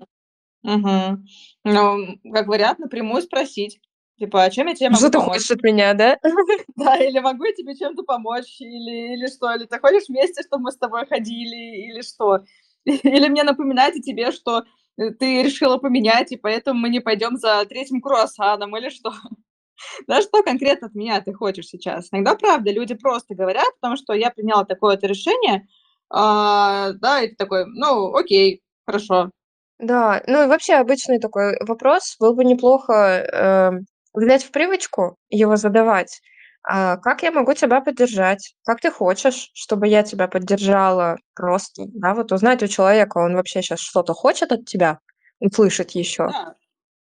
[0.64, 1.26] Мгм.
[1.66, 1.98] Ну,
[2.34, 3.80] как вариант, напрямую спросить:
[4.24, 5.34] Типа, а чем я тебе Что могу ты помочь?
[5.34, 6.18] хочешь от меня, да?
[6.78, 10.64] Да, или могу я тебе чем-то помочь, или или что, или ты хочешь вместе, чтобы
[10.64, 12.40] мы с тобой ходили, или что?
[12.86, 14.64] Или мне напоминать о тебе, что,
[14.98, 19.12] э, ты решила поменять, и поэтому мы не пойдем за третьим круассаном, или что?
[20.08, 22.10] Да, что конкретно от меня ты хочешь сейчас?
[22.12, 25.68] Иногда, правда, люди просто говорят, потому что я приняла такое-то решение,
[26.10, 29.32] а, да, и ты такой: "Ну, окей, хорошо".
[29.80, 32.16] Да, ну и вообще обычный такой вопрос.
[32.20, 33.72] Было бы неплохо, э,
[34.14, 36.22] взять в привычку его задавать.
[36.66, 38.56] А, как я могу тебя поддержать?
[38.66, 41.18] Как ты хочешь, чтобы я тебя поддержала?
[41.36, 45.00] Просто, да, вот узнать у человека, он вообще щас что-то хочет от тебя
[45.40, 46.28] услышать ещё?
[46.30, 46.56] Да,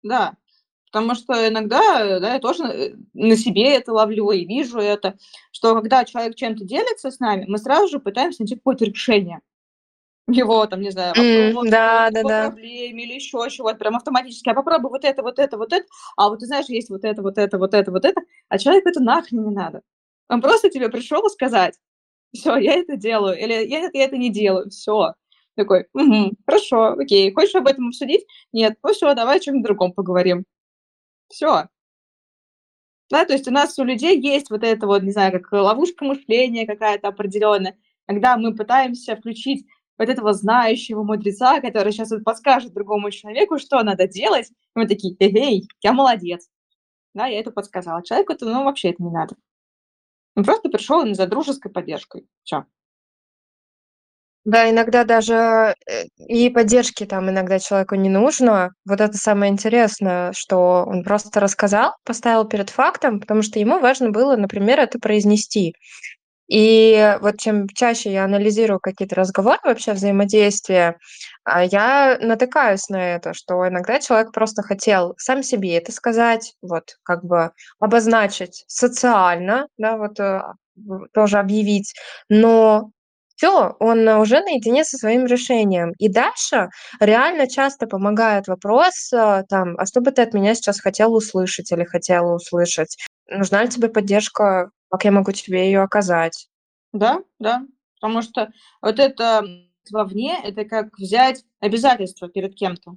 [0.04, 0.34] да.
[0.92, 5.16] Потому что иногда, да, я тоже, э, на себе это ловлю и вижу это,
[5.52, 9.40] что когда человек чем-то делится с нами, мы сразу же пытаемся найти какое-то решение
[10.32, 11.76] его там, не знаю, М, вопроса,
[12.22, 12.50] его да-да-да.
[12.50, 13.78] проблеме или ещё чего-то.
[13.78, 15.86] Прям автоматически: "А попробуй вот это, вот это, вот это.
[16.16, 18.20] А вот ты знаешь, есть вот это, вот это, вот это, вот это".
[18.48, 19.82] А человеку это нахрен не надо.
[20.28, 21.74] Он просто тебе пришёл сказать:
[22.34, 24.70] "Всё, я это делаю", или "Я я это не делаю".
[24.70, 25.14] Всё.
[25.56, 27.32] Такой: "Мгм, хорошо, окей.
[27.34, 28.26] Хочешь об этом обсудить?
[28.52, 28.74] Нет.
[28.84, 30.44] Ну всё, давай о чём-нибудь другом поговорим".
[31.30, 31.64] Всё.
[33.10, 36.04] Да, то есть у нас у людей есть вот это вот, не знаю, как ловушка
[36.04, 39.66] мышления какая-то определённая, когда мы пытаемся включить
[40.00, 44.50] вот этого знающего мудреца, который щас вот подскажет другому человеку, что надо делать.
[44.50, 46.48] И мы такие: "Эгей, я молодец".
[47.14, 48.04] Да, я это подсказала.
[48.04, 49.36] Человеку это, ну, вообще это не надо.
[50.36, 52.26] Он просто пришёл н за дружеской поддержкой.
[52.44, 52.64] Всё.
[54.46, 58.70] Да, иногда даже, э, и поддержки там иногда человеку не нужно.
[58.86, 64.10] Вот это самое интересное, что он просто рассказал, поставил перед фактом, потому что ему важно
[64.10, 65.74] было, например, это произнести.
[66.50, 70.98] И вот чем чаще я анализирую какие-то разговоры, вообще взаимодействия,
[71.44, 76.96] а, я натыкаюсь на это, что иногда человек просто хотел сам себе это сказать, вот
[77.04, 80.42] как бы обозначить социально, да, вот, э,
[81.14, 81.94] тоже объявить,
[82.28, 82.90] но
[83.36, 85.92] всё, он уже наедине со своим решением.
[85.98, 86.68] И дальше
[87.00, 91.70] реально часто помогает вопрос, э, там: "А что бы ты от меня сейчас хотел услышать
[91.72, 92.96] или хотела услышать?
[93.30, 94.70] Нужна ли тебе поддержка?
[94.90, 96.48] Как я могу тебе её оказать?"
[96.92, 97.62] Да, да.
[98.00, 98.50] Потому что
[98.82, 99.44] вот это
[99.92, 102.96] вовне- это как взять обязательство перед кем-то.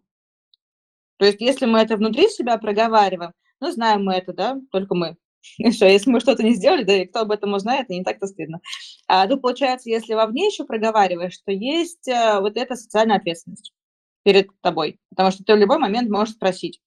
[1.19, 5.17] То есть если мы это внутри себя проговариваем, ну, знаем мы это, да, только мы.
[5.71, 5.87] Всё.
[5.87, 8.59] Если мы что-то не сделали, да и кто об этом узнает, и не так-то стыдно.
[9.07, 13.73] А тут получается, если вовне ещё проговариваешь, то есть, э, вот эта социальная ответственность
[14.23, 14.99] перед тобой.
[15.09, 16.81] Потому что ты в любой момент можешь спросить: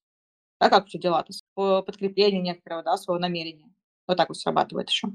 [0.61, 3.71] "А как у тя дела-то?" С по подкреплению некоторого, да, своего намерения.
[4.09, 5.09] Вот так вот срабатывает ещё.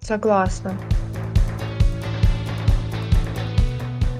[0.00, 0.76] Согласна.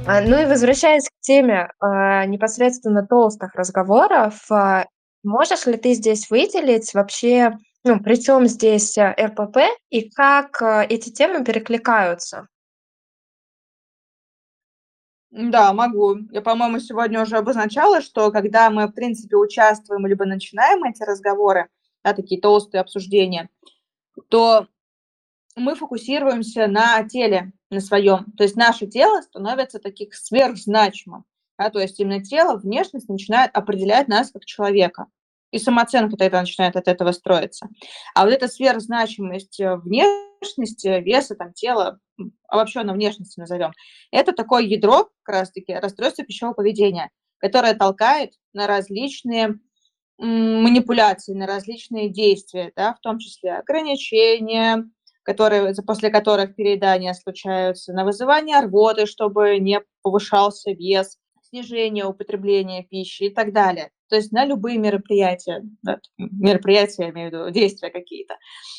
[0.07, 4.87] А, ну и возвращаясь к теме, а, непосредственно толстых разговоров, а,
[5.23, 7.53] можешь ли ты здесь выделить вообще,
[7.85, 9.59] ну, причём здесь, а, РПП
[9.91, 12.49] и как, а, эти темы перекликаются?
[15.33, 16.17] М-да, могу.
[16.33, 21.69] Я, по-моему, сегодня уже обозначала, что когда мы, в принципе, участвуем либо начинаем эти разговоры,
[22.03, 23.49] да, такие толстые обсуждения,
[24.29, 24.69] то
[25.57, 28.27] мы фокусируемся на теле на своём.
[28.39, 31.25] То есть наше тело становится таких сверхзначимым.
[31.59, 35.07] Да, то есть именно тело, внешность начинает определять нас как человека.
[35.53, 37.69] И самооценка тогда начинает от этого строиться.
[38.15, 43.73] А вот эта сверхзначимость, э, внешности, веса там, тела, м, обобщённо внешности назовём,
[44.13, 49.61] это такое ядро, как раз таки, расстройства пищевого поведения, которое толкает на различные,
[50.21, 54.85] манипуляции, на различные действия, да, в том числе ограничения,
[55.23, 63.25] которые после которых переедания случаются, на вызывание рвоты, чтобы не повышался вес, снижение употребления пищи
[63.25, 63.91] и так далее.
[64.09, 68.37] То есть на любые мероприятия, да, мероприятия, я имею в виду, действия какие-то.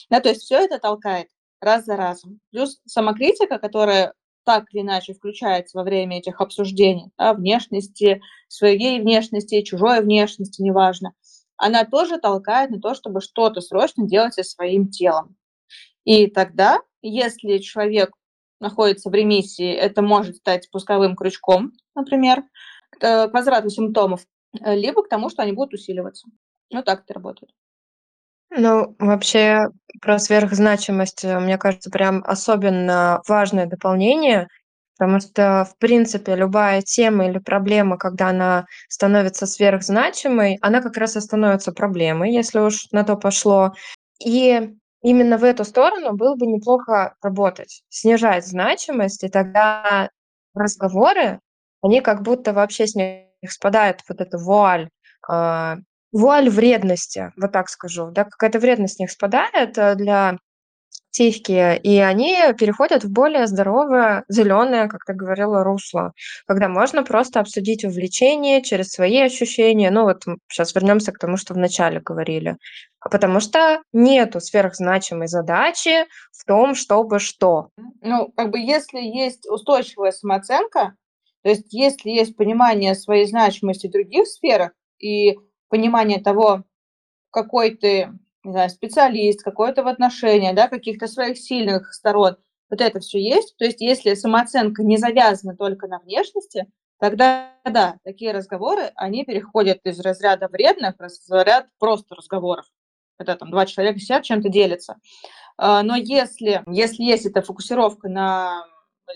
[0.09, 1.27] Да, то есть всё это толкает
[1.61, 2.39] раз за разом.
[2.51, 4.13] Плюс самокритика, которая
[4.45, 11.11] так или иначе включается во время этих обсуждений, да, внешности, своей внешности, чужой внешности, неважно,
[11.61, 15.35] она тоже толкает на то, чтобы что-то срочно делать со своим телом.
[16.03, 18.11] И тогда, если человек
[18.59, 22.43] находится в ремиссии, это может стать спусковым крючком, например,
[22.99, 24.25] к, возврату симптомов,
[24.59, 26.27] э, либо к тому, что они будут усиливаться.
[26.73, 27.51] Вот так это работает.
[28.49, 29.67] Ну, вообще,
[30.01, 34.47] про сверхзначимость, э, мне кажется, прям особенно важное дополнение,
[35.01, 41.15] потому что, в принципе, любая тема или проблема, когда она становится сверхзначимой, она как раз
[41.15, 43.73] и становится проблемой, если уж на то пошло.
[44.23, 44.61] И
[45.01, 50.11] именно в эту сторону было бы неплохо работать, снижать значимость, и тогда
[50.53, 51.39] разговоры,
[51.81, 54.89] они как будто вообще с них спадает вот эта вуаль,
[55.27, 55.77] а
[56.11, 60.37] вуаль вредности, вот так скажу, да, какая-то вредность с них спадает, э, для
[61.11, 66.13] психики, и они переходят в более здоровое, зеленое, как ты говорила, русло,
[66.47, 69.91] когда можно просто обсудить увлечение через свои ощущения.
[69.91, 72.57] Ну вот сейчас вернемся к тому, что вначале говорили.
[72.99, 77.69] А потому что нету сверхзначимой задачи в том, чтобы что.
[78.01, 80.95] Ну, как бы если есть устойчивая самооценка,
[81.43, 85.37] то есть если есть понимание своей значимости в других сферах и
[85.69, 86.63] понимание того,
[87.31, 88.09] какой ты
[88.43, 92.37] не знаю, специалист, какой-то в отношениях, да, каких-то своих сильных сторон,
[92.69, 93.55] вот это все есть.
[93.57, 96.67] То есть если самооценка не завязана только на внешности,
[96.99, 102.65] тогда да, такие разговоры, они переходят из разряда вредных в разряд просто разговоров.
[103.17, 104.97] Когда там два человека сидят, чем-то делятся.
[105.57, 108.65] А, но если, если есть эта фокусировка на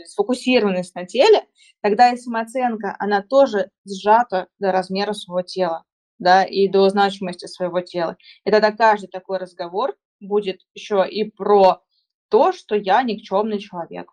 [0.06, 1.46] сфокусированность на теле,
[1.82, 5.86] тогда и самооценка, она тоже сжата до размера своего тела
[6.20, 8.18] да, и до значимости своего тела.
[8.46, 11.82] И тогда каждый такой разговор будет еще и про
[12.30, 14.12] то, что я никчемный человек,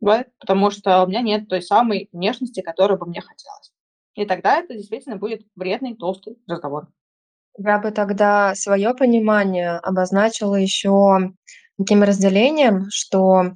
[0.00, 3.72] да, потому что у меня нет той самой внешности, которую бы мне хотелось.
[4.14, 6.88] И тогда это действительно будет вредный, толстый разговор.
[7.58, 11.32] Я бы тогда свое понимание обозначила еще
[11.78, 13.52] таким разделением, что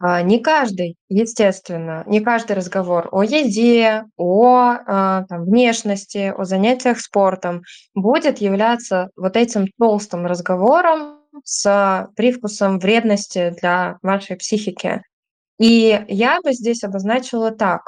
[0.00, 7.00] а, не каждый, естественно, не каждый разговор о еде, о, а, там, внешности, о занятиях
[7.00, 7.62] спортом
[7.94, 15.02] будет являться вот этим толстым разговором с привкусом вредности для вашей психики.
[15.58, 17.82] И я бы здесь обозначила так: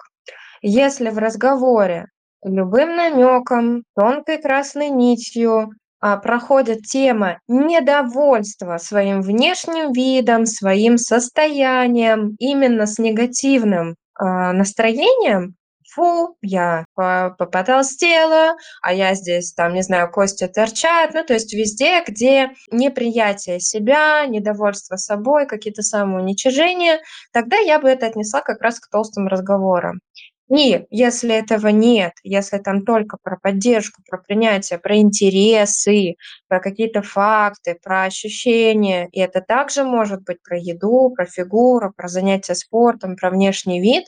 [0.62, 2.06] если в разговоре
[2.44, 5.70] любым намеком, тонкой красной нитью
[6.00, 15.54] проходит тема недовольства своим внешним видом, своим состоянием, именно с негативным а, настроением.
[15.94, 21.14] Фу, я потолстела, а я здесь, там, не знаю, кости торчат.
[21.14, 27.00] Ну, то есть везде, где неприятие себя, недовольство собой, какие-то самоуничижения,
[27.32, 30.00] тогда я бы это отнесла как раз к толстым разговорам.
[30.48, 36.14] И если этого нет, если там только про поддержку, про принятие, про интересы,
[36.48, 42.06] про какие-то факты, про ощущения, и это также может быть про еду, про фигуру, про
[42.08, 44.04] занятия спортом, про внешний вид,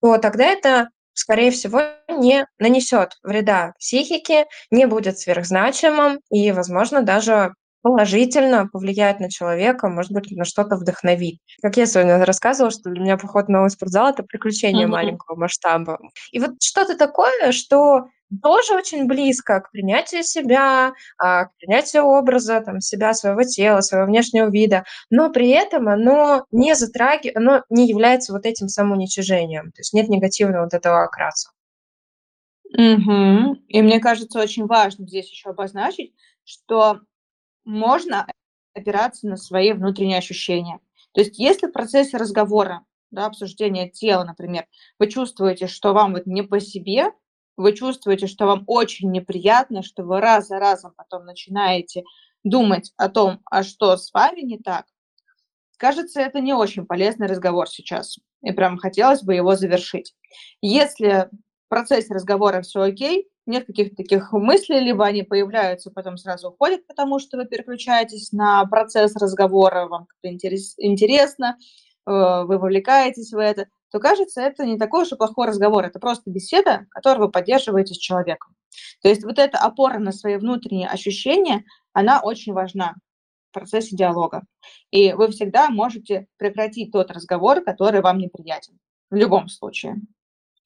[0.00, 7.52] то тогда это, скорее всего, не нанесет вреда психике, не будет сверхзначимым и, возможно, даже
[7.82, 11.38] положительно повлияет на человека, может быть, на что-то вдохновит.
[11.62, 14.92] Как я сегодня рассказывала, что для меня поход в новый спортзал- это приключение Мгм.
[14.92, 15.98] маленького масштаба.
[16.32, 18.06] И вот что-то такое, что
[18.42, 24.06] тоже очень близко к принятию себя, а, к принятию образа, там, себя, своего тела, своего
[24.06, 29.80] внешнего вида, но при этом оно не затраги оно не является вот этим самоуничижением, то
[29.80, 31.50] есть нет негативного вот этого окраса.
[32.70, 33.54] Мгм.
[33.68, 36.14] И мне кажется, очень важно здесь еще обозначить,
[36.44, 37.00] что
[37.64, 38.26] можно
[38.74, 40.80] опираться на свои внутренние ощущения.
[41.12, 44.66] То есть если в процессе разговора, да, обсуждения тела, например,
[44.98, 47.12] вы чувствуете, что вам вот не по себе,
[47.56, 52.04] вы чувствуете, что вам очень неприятно, что вы раз за разом потом начинаете
[52.44, 54.86] думать о том, а что с вами не так,
[55.76, 58.18] кажется, это не очень полезный разговор сейчас.
[58.42, 60.14] И прям хотелось бы его завершить.
[60.60, 61.28] Если
[61.72, 67.18] процессе разговора все окей, нет каких-то таких мыслей, либо они появляются, потом сразу уходят, потому
[67.18, 71.56] что вы переключаетесь на процесс разговора, вам как-то интерес, интересно,
[72.06, 75.98] э, вы вовлекаетесь в это, то кажется, это не такой уж и плохой разговор, это
[75.98, 78.54] просто беседа, которую вы поддерживаете с человеком.
[79.00, 81.64] То есть вот эта опора на свои внутренние ощущения,
[81.94, 82.96] она очень важна
[83.48, 84.42] в процессе диалога.
[84.90, 88.78] И вы всегда можете прекратить тот разговор, который вам неприятен.
[89.08, 90.02] В любом случае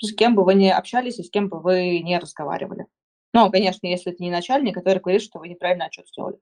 [0.01, 2.87] с кем бы вы ни общались и с кем бы вы не разговаривали.
[3.33, 6.39] Ну, конечно, если это не начальник, который говорит, что вы неправильно отчет сделали.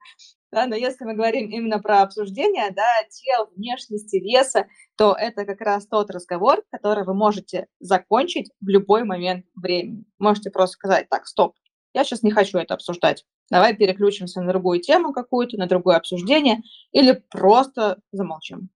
[0.52, 5.60] Да, но если мы говорим именно про обсуждение да, тел, внешности, веса, то это как
[5.60, 10.04] раз тот разговор, который вы можете закончить в любой момент времени.
[10.20, 11.56] Можете просто сказать, так, стоп,
[11.94, 13.24] я сейчас не хочу это обсуждать.
[13.50, 18.68] Давай переключимся на другую тему какую-то, на другое обсуждение, или просто замолчим.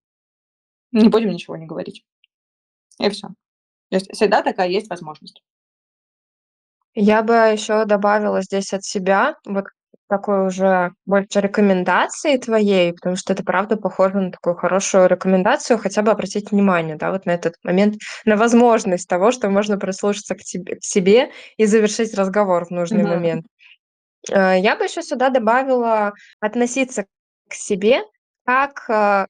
[0.90, 2.04] Не будем ничего не говорить.
[3.00, 3.28] И все.
[3.90, 5.42] То есть всегда такая есть возможность.
[6.94, 9.66] Я бы еще добавила здесь от себя вот
[10.08, 16.00] такой уже больше рекомендации твоей, потому что это правда похоже на такую хорошую рекомендацию, хотя
[16.02, 20.38] бы обратить внимание, да, вот на этот момент, на возможность того, что можно прислушаться к
[20.38, 23.10] тебе к себе и завершить разговор в нужный Мгм.
[23.14, 23.46] момент.
[24.30, 27.06] Э, я бы еще сюда добавила относиться
[27.48, 28.02] к себе
[28.46, 29.26] как, э,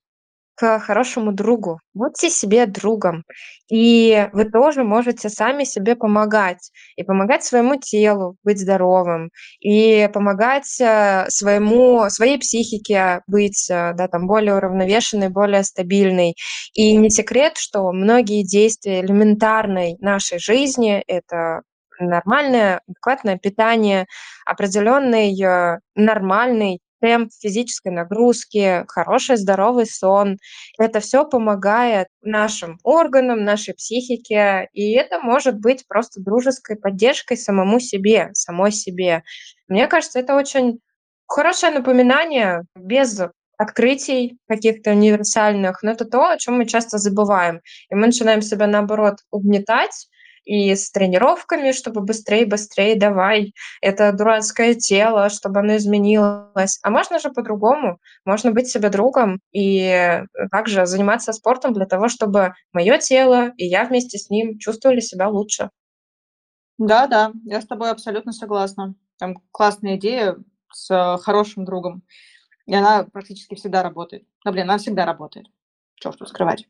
[0.59, 1.81] к хорошему другу.
[1.95, 3.25] Будьте себе другом,
[3.71, 6.71] и вы тоже можете сами себе помогать.
[6.97, 9.31] И помогать своему телу быть здоровым,
[9.61, 16.35] и помогать, э, своему своей психике быть, э, да, там более уравновешенной, более стабильной.
[16.75, 21.63] И не секрет, что многие действия элементарной нашей жизни- это
[22.01, 24.07] нормальное, адекватное питание,
[24.47, 30.39] определенный, э, нормальный темп физической нагрузки, хороший здоровый сон.
[30.79, 37.81] Это все помогает нашим органам, нашей психике, и это может быть просто дружеской поддержкой самому
[37.81, 39.23] себе, самой себе.
[39.69, 40.81] Мне кажется, это очень
[41.27, 43.21] хорошее напоминание без
[43.59, 47.61] открытий каких-то универсальных, но это то, о чем мы часто забываем.
[47.91, 50.09] И мы начинаем себя, наоборот, угнетать,
[50.49, 56.79] и с тренировками, чтобы быстрее, быстрее, давай, это дурацкое тело, чтобы оно изменилось.
[56.83, 57.99] А можно же по-другому.
[58.25, 63.85] Можно быть себе другом и также заниматься спортом для того, чтобы мое тело и я
[63.85, 65.69] вместе с ним чувствовали себя лучше.
[66.79, 68.95] Да-да, я с тобой абсолютно согласна.
[69.19, 70.37] Там классная идея
[70.73, 72.03] с хорошим другом.
[72.65, 74.25] И она практически всегда работает.
[74.47, 75.49] Да, блин, она всегда работает.
[76.03, 76.67] Уж тут скрывать.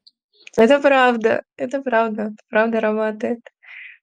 [0.56, 3.40] Это правда, это правда, правда работает.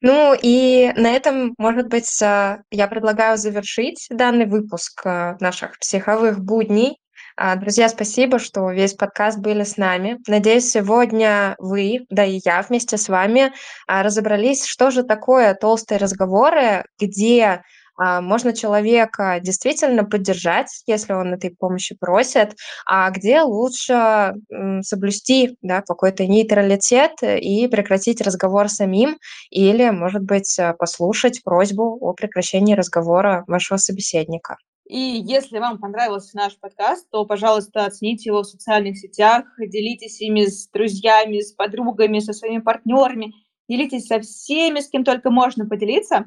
[0.01, 6.39] Ну и на этом, может быть, а, я предлагаю завершить данный выпуск а, наших психовых
[6.39, 6.97] будней.
[7.37, 10.19] А, друзья, спасибо, что весь подкаст были с нами.
[10.27, 13.51] Надеюсь, сегодня вы, да и я вместе с вами
[13.87, 17.61] разобрались, что же такое толстые разговоры, где а,
[17.97, 24.33] можно человека действительно поддержать, если он этой помощи просит, а где лучше
[24.81, 29.17] соблюсти да, какой-то нейтралитет и прекратить разговор самим,
[29.49, 34.57] или, может быть, э, послушать просьбу о прекращении разговора вашего собеседника.
[34.87, 40.45] И если вам понравился наш подкаст, то, пожалуйста, оцените его в социальных сетях, делитесь ими
[40.45, 43.33] с друзьями, с подругами, со своими партнерами,
[43.67, 46.25] делитесь со всеми, с кем только можно поделиться.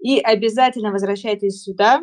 [0.00, 2.02] И обязательно возвращайтесь сюда,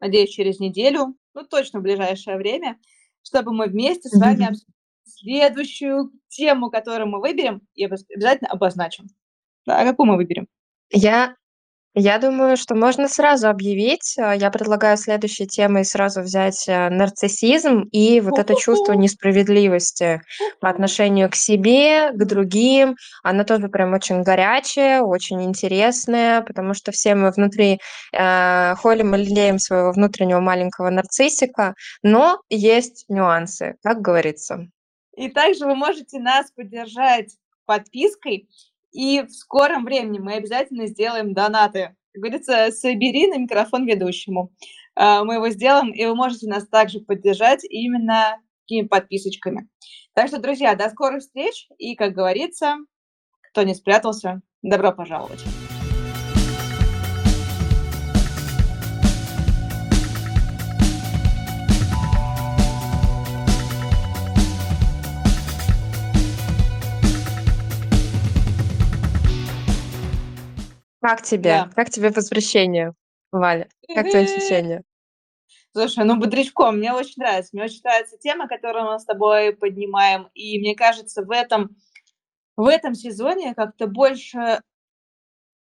[0.00, 2.78] надеюсь, через неделю, ну, точно в ближайшее время,
[3.22, 4.72] чтобы мы вместе с вами обсудили
[5.04, 9.06] следующую тему, которую мы выберем, и обязательно обозначим.
[9.66, 10.48] Да, а какую мы выберем?
[10.90, 11.36] Я
[11.94, 14.16] я думаю, что можно сразу объявить.
[14.18, 20.22] Э, я предлагаю следующей темой сразу взять, э, нарциссизм и вот это чувство несправедливости
[20.60, 22.96] по отношению к себе, к другим.
[23.22, 27.78] Оно тоже прям очень горячее, очень интересное, потому что все мы внутри,
[28.12, 34.66] э, холим и лелеем своего внутреннего маленького нарциссика, но есть нюансы, как говорится.
[35.14, 37.36] И также вы можете нас поддержать
[37.66, 38.48] подпиской
[38.92, 41.96] и в скором времени мы обязательно сделаем донаты.
[42.12, 44.52] Как говорится, собери на микрофон ведущему.
[44.94, 49.68] А, мы его сделаем, и вы можете нас также поддержать именно такими подписочками.
[50.14, 51.68] Так что, друзья, до скорых встреч.
[51.78, 52.76] И, как говорится,
[53.50, 55.42] кто не спрятался, добро пожаловать.
[71.02, 71.42] Как тебе?
[71.42, 71.70] Да.
[71.74, 72.94] Как тебе возвращение,
[73.32, 73.68] Валя?
[73.92, 74.84] Как твои ощущения?
[75.72, 77.50] Слушай, ну бодрячком, мне очень нравится.
[77.52, 80.28] Мне очень нравится тема, которую мы с тобой поднимаем.
[80.34, 81.76] И мне кажется, в этом,
[82.56, 84.60] в этом сезоне как-то больше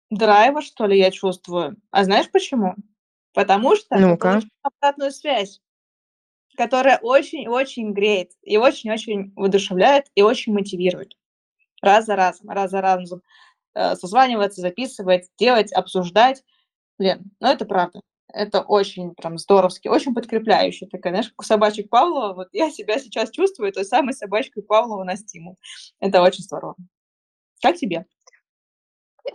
[0.09, 1.75] драйва, что ли, я чувствую.
[1.91, 2.75] А знаешь почему?
[3.33, 4.39] Потому что Ну-ка.
[4.61, 5.59] обратную связь,
[6.55, 11.17] которая очень-очень греет, и очень-очень воодушевляет, и очень мотивирует.
[11.81, 13.21] Раз за разом, раз за разом.
[13.77, 16.41] Э, созваниваться, записывать, делать, обсуждать.
[16.97, 18.01] Блин, ну это правда.
[18.33, 20.87] Это очень прям здоровски, очень подкрепляюще.
[20.87, 22.33] Такая, знаешь, как у собачек Павлова.
[22.33, 25.57] Вот я себя сейчас чувствую той самой собачкой Павлова на стимул.
[25.99, 26.75] Это очень здорово.
[27.61, 28.05] Как тебе?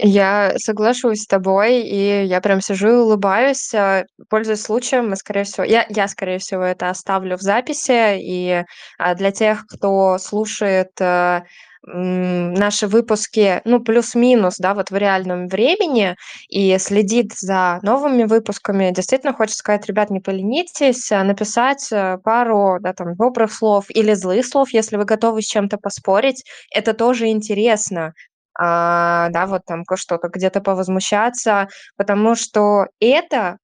[0.00, 3.72] Я соглашусь с тобой, и я прям сижу и улыбаюсь.
[3.74, 8.18] Э, пользуясь случаем, мы, скорее всего, я, я, скорее всего, это оставлю в записи.
[8.18, 8.64] И
[8.98, 11.42] а, для тех, кто слушает э,
[11.84, 16.16] наши выпуски, ну, плюс-минус, да, вот в реальном времени
[16.48, 22.78] и следит за новыми выпусками, действительно хочется сказать, ребят, не поленитесь, а написать э, пару,
[22.80, 26.44] да, там, добрых слов или злых слов, если вы готовы с чем-то поспорить.
[26.72, 28.14] Это тоже интересно.
[28.58, 33.58] А, да, вот там что-то где-то повозмущаться, потому что это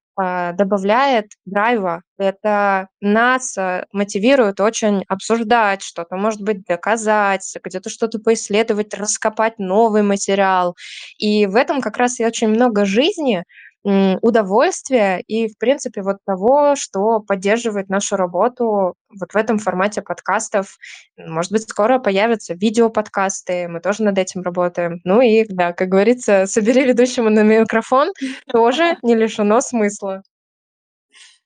[0.53, 2.03] добавляет драйва.
[2.19, 10.03] Это нас а, мотивирует очень обсуждать что-то, может быть, доказать, где-то что-то поисследовать, раскопать новый
[10.03, 10.77] материал.
[11.19, 13.45] И в этом как раз и очень много жизни,
[13.85, 20.79] удовольствия и, в принципе, вот того, что поддерживает нашу работу вот в этом формате подкастов.
[21.17, 25.01] Может быть, скоро появятся видеоподкасты, мы тоже над этим работаем.
[25.05, 28.13] Ну и, да, как говорится, собери ведущему на микрофон,
[28.51, 30.23] тоже не лишено смысла.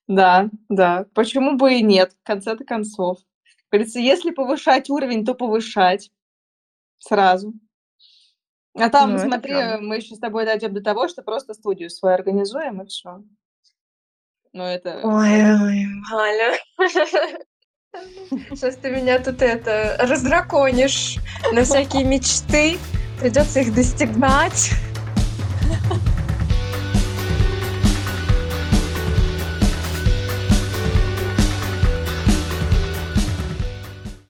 [0.08, 3.18] Да, да, почему бы и нет, в конце-то концов.
[3.70, 6.10] Говорится, если повышать уровень, то повышать
[6.98, 7.54] сразу.
[8.74, 9.78] А там, Ну, это смотри, правда.
[9.80, 13.22] мы еще с тобой дойдем до того, что просто студию свою организуем, и все.
[14.52, 15.00] Ну, это...
[15.02, 16.58] Ой, ой, Галя.
[18.50, 21.18] Сейчас ты меня тут это раздраконишь
[21.52, 22.78] на всякие мечты.
[23.20, 24.70] Придется их достигать.